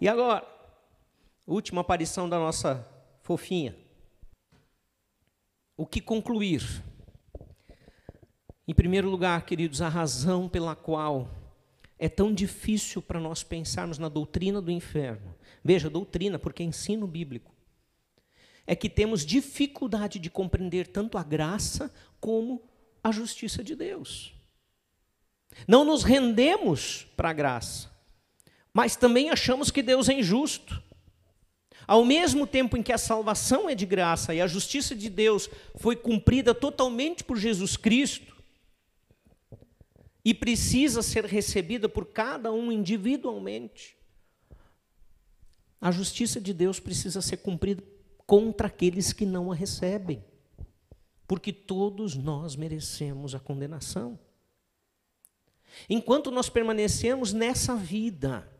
[0.01, 0.47] E agora,
[1.47, 2.87] última aparição da nossa
[3.23, 3.77] fofinha.
[5.77, 6.63] O que concluir?
[8.67, 11.29] Em primeiro lugar, queridos, a razão pela qual
[11.99, 15.35] é tão difícil para nós pensarmos na doutrina do inferno.
[15.63, 17.55] Veja, doutrina, porque é ensino bíblico.
[18.67, 22.63] É que temos dificuldade de compreender tanto a graça como
[23.03, 24.35] a justiça de Deus.
[25.69, 27.94] Não nos rendemos para a graça
[28.75, 30.83] mas também achamos que Deus é injusto.
[31.87, 35.49] Ao mesmo tempo em que a salvação é de graça e a justiça de Deus
[35.77, 38.35] foi cumprida totalmente por Jesus Cristo,
[40.25, 43.95] e precisa ser recebida por cada um individualmente,
[45.79, 47.85] a justiça de Deus precisa ser cumprida
[48.27, 50.25] contra aqueles que não a recebem,
[51.29, 54.19] porque todos nós merecemos a condenação.
[55.91, 58.51] Enquanto nós permanecemos nessa vida,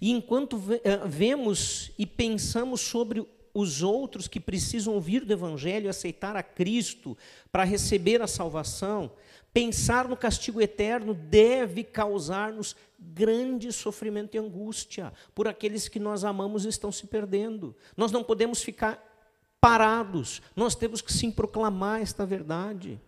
[0.00, 6.34] e enquanto eh, vemos e pensamos sobre os outros que precisam ouvir do Evangelho aceitar
[6.34, 7.16] a Cristo
[7.52, 9.12] para receber a salvação,
[9.52, 16.64] pensar no castigo eterno deve causar-nos grande sofrimento e angústia por aqueles que nós amamos
[16.64, 17.76] e estão se perdendo.
[17.96, 19.12] Nós não podemos ficar
[19.60, 23.00] parados, nós temos que sim proclamar esta verdade.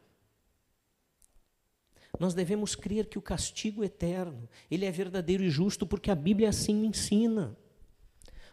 [2.19, 6.49] Nós devemos crer que o castigo eterno, ele é verdadeiro e justo porque a Bíblia
[6.49, 7.57] assim ensina.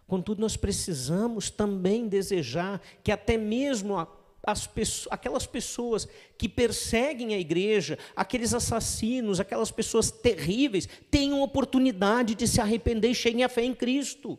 [0.06, 3.96] Contudo, nós precisamos também desejar que até mesmo
[4.46, 6.08] as pessoas, aquelas pessoas
[6.38, 13.16] que perseguem a igreja, aqueles assassinos, aquelas pessoas terríveis, tenham oportunidade de se arrepender e
[13.16, 14.38] cheguem à fé em Cristo.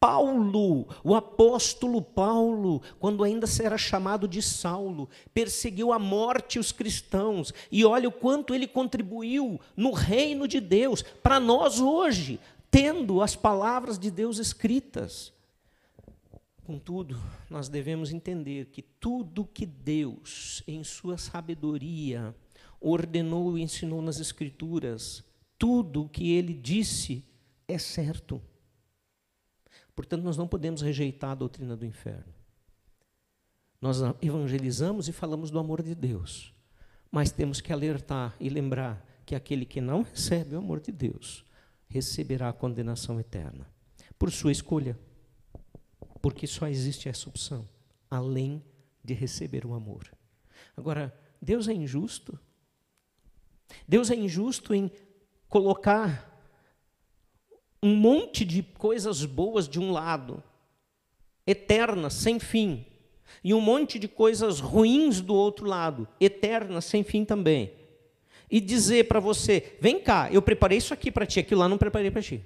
[0.00, 7.52] Paulo, o apóstolo Paulo, quando ainda era chamado de Saulo, perseguiu à morte os cristãos,
[7.70, 12.40] e olha o quanto ele contribuiu no reino de Deus, para nós hoje,
[12.70, 15.34] tendo as palavras de Deus escritas.
[16.64, 17.20] Contudo,
[17.50, 22.34] nós devemos entender que tudo que Deus, em sua sabedoria,
[22.80, 25.22] ordenou e ensinou nas Escrituras,
[25.58, 27.22] tudo o que ele disse
[27.68, 28.40] é certo.
[30.00, 32.32] Portanto, nós não podemos rejeitar a doutrina do inferno.
[33.82, 36.54] Nós evangelizamos e falamos do amor de Deus,
[37.10, 41.44] mas temos que alertar e lembrar que aquele que não recebe o amor de Deus
[41.86, 43.70] receberá a condenação eterna,
[44.18, 44.98] por sua escolha.
[46.22, 47.68] porque só existe essa opção,
[48.10, 48.64] além
[49.04, 50.10] de receber o amor.
[50.74, 52.40] Agora, Deus é injusto?
[53.86, 54.90] Deus é injusto em
[55.46, 56.29] colocar
[57.82, 60.42] um monte de coisas boas de um lado,
[61.46, 62.84] eternas, sem fim,
[63.42, 67.72] e um monte de coisas ruins do outro lado, eternas, sem fim também.
[68.50, 71.78] E dizer para você: vem cá, eu preparei isso aqui para ti, aquilo lá não
[71.78, 72.44] preparei para ti.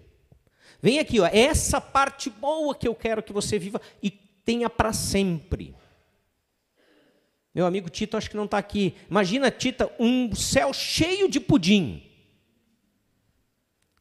[0.80, 4.92] Vem aqui, ó, essa parte boa que eu quero que você viva e tenha para
[4.92, 5.74] sempre.
[7.54, 8.94] Meu amigo Tito, acho que não está aqui.
[9.08, 12.02] Imagina, Tita, um céu cheio de pudim.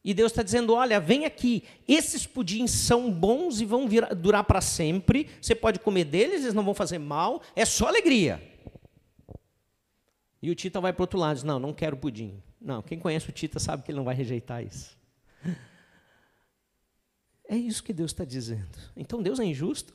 [0.04, 4.60] E Deus está dizendo: olha, vem aqui, esses pudins são bons e vão durar para
[4.60, 5.30] sempre.
[5.40, 8.42] Você pode comer deles, eles não vão fazer mal, é só alegria.
[10.42, 12.42] E o Tita vai para o outro lado, diz: não, não quero pudim.
[12.60, 14.96] Não, quem conhece o Tita sabe que ele não vai rejeitar isso.
[17.46, 18.78] É isso que Deus está dizendo.
[18.96, 19.92] Então Deus é injusto?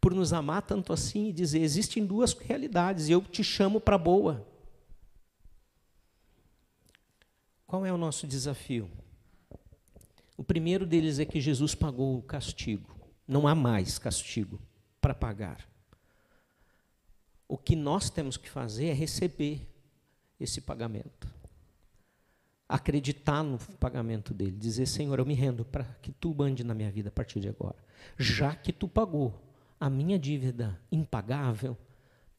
[0.00, 3.98] por nos amar tanto assim e dizer: existem duas realidades e eu te chamo para
[3.98, 4.46] boa.
[7.66, 8.90] Qual é o nosso desafio?
[10.40, 12.96] O primeiro deles é que Jesus pagou o castigo.
[13.28, 14.58] Não há mais castigo
[14.98, 15.68] para pagar.
[17.46, 19.68] O que nós temos que fazer é receber
[20.40, 21.28] esse pagamento.
[22.66, 26.90] Acreditar no pagamento dele, dizer: Senhor, eu me rendo para que tu mande na minha
[26.90, 27.76] vida a partir de agora.
[28.16, 29.38] Já que tu pagou,
[29.78, 31.76] a minha dívida impagável,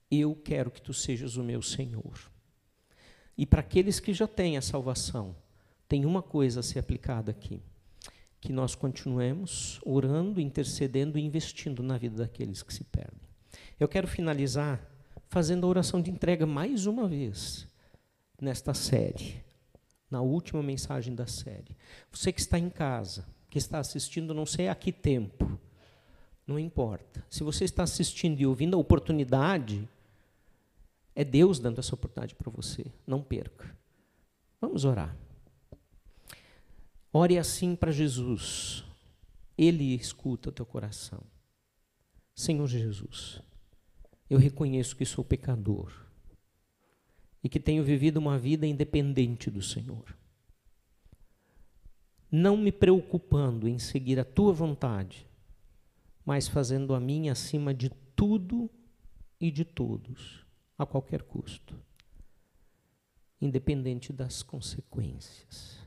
[0.09, 2.31] eu quero que tu sejas o meu Senhor.
[3.37, 5.35] E para aqueles que já têm a salvação,
[5.87, 7.61] tem uma coisa a ser aplicada aqui:
[8.41, 13.29] que nós continuemos orando, intercedendo e investindo na vida daqueles que se perdem.
[13.79, 14.81] Eu quero finalizar
[15.29, 17.67] fazendo a oração de entrega mais uma vez
[18.41, 19.43] nesta série,
[20.09, 21.77] na última mensagem da série.
[22.11, 25.59] Você que está em casa, que está assistindo, não sei a que tempo,
[26.45, 27.23] não importa.
[27.29, 29.87] Se você está assistindo e ouvindo a oportunidade,
[31.15, 32.85] é Deus dando essa oportunidade para você.
[33.05, 33.77] Não perca.
[34.59, 35.15] Vamos orar.
[37.13, 38.85] Ore assim para Jesus.
[39.57, 41.23] Ele escuta o teu coração.
[42.33, 43.41] Senhor Jesus,
[44.29, 45.91] eu reconheço que sou pecador
[47.43, 50.17] e que tenho vivido uma vida independente do Senhor.
[52.31, 55.27] Não me preocupando em seguir a tua vontade,
[56.25, 58.69] mas fazendo a minha acima de tudo
[59.39, 60.45] e de todos,
[60.77, 61.77] a qualquer custo,
[63.41, 65.80] independente das consequências.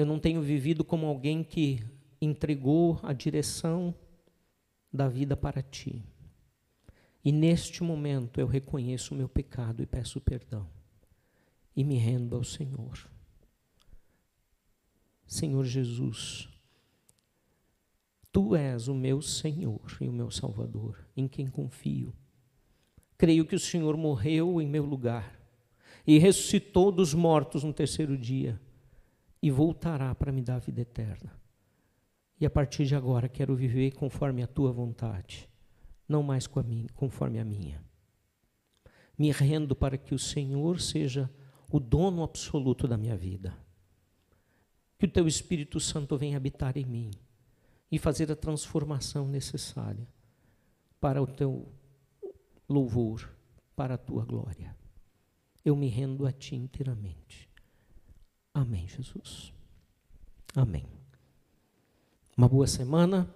[0.00, 1.84] Eu não tenho vivido como alguém que
[2.22, 3.94] entregou a direção
[4.90, 6.02] da vida para ti.
[7.22, 10.66] E neste momento eu reconheço o meu pecado e peço perdão.
[11.76, 13.10] E me rendo ao Senhor.
[15.26, 16.48] Senhor Jesus,
[18.32, 22.14] Tu és o meu Senhor e o meu Salvador, em quem confio.
[23.18, 25.38] Creio que o Senhor morreu em meu lugar
[26.06, 28.58] e ressuscitou dos mortos no terceiro dia
[29.42, 31.38] e voltará para me dar a vida eterna.
[32.38, 35.48] E a partir de agora quero viver conforme a tua vontade,
[36.08, 36.48] não mais
[36.94, 37.84] conforme a minha.
[39.16, 41.30] Me rendo para que o Senhor seja
[41.70, 43.56] o dono absoluto da minha vida.
[44.98, 47.10] Que o teu Espírito Santo venha habitar em mim
[47.90, 50.08] e fazer a transformação necessária
[50.98, 51.68] para o teu
[52.68, 53.30] louvor,
[53.76, 54.74] para a tua glória.
[55.64, 57.49] Eu me rendo a ti inteiramente.
[58.52, 59.52] Amém, Jesus.
[60.54, 60.84] Amém.
[62.36, 63.28] Uma boa semana.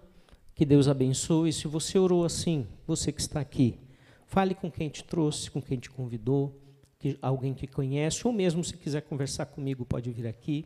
[0.54, 1.52] Que Deus abençoe.
[1.52, 3.78] Se você orou assim, você que está aqui,
[4.26, 6.60] fale com quem te trouxe, com quem te convidou,
[6.98, 10.64] que, alguém que conhece, ou mesmo se quiser conversar comigo, pode vir aqui,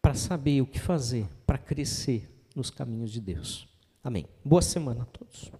[0.00, 3.66] para saber o que fazer, para crescer nos caminhos de Deus.
[4.04, 4.26] Amém.
[4.44, 5.50] Boa semana a todos.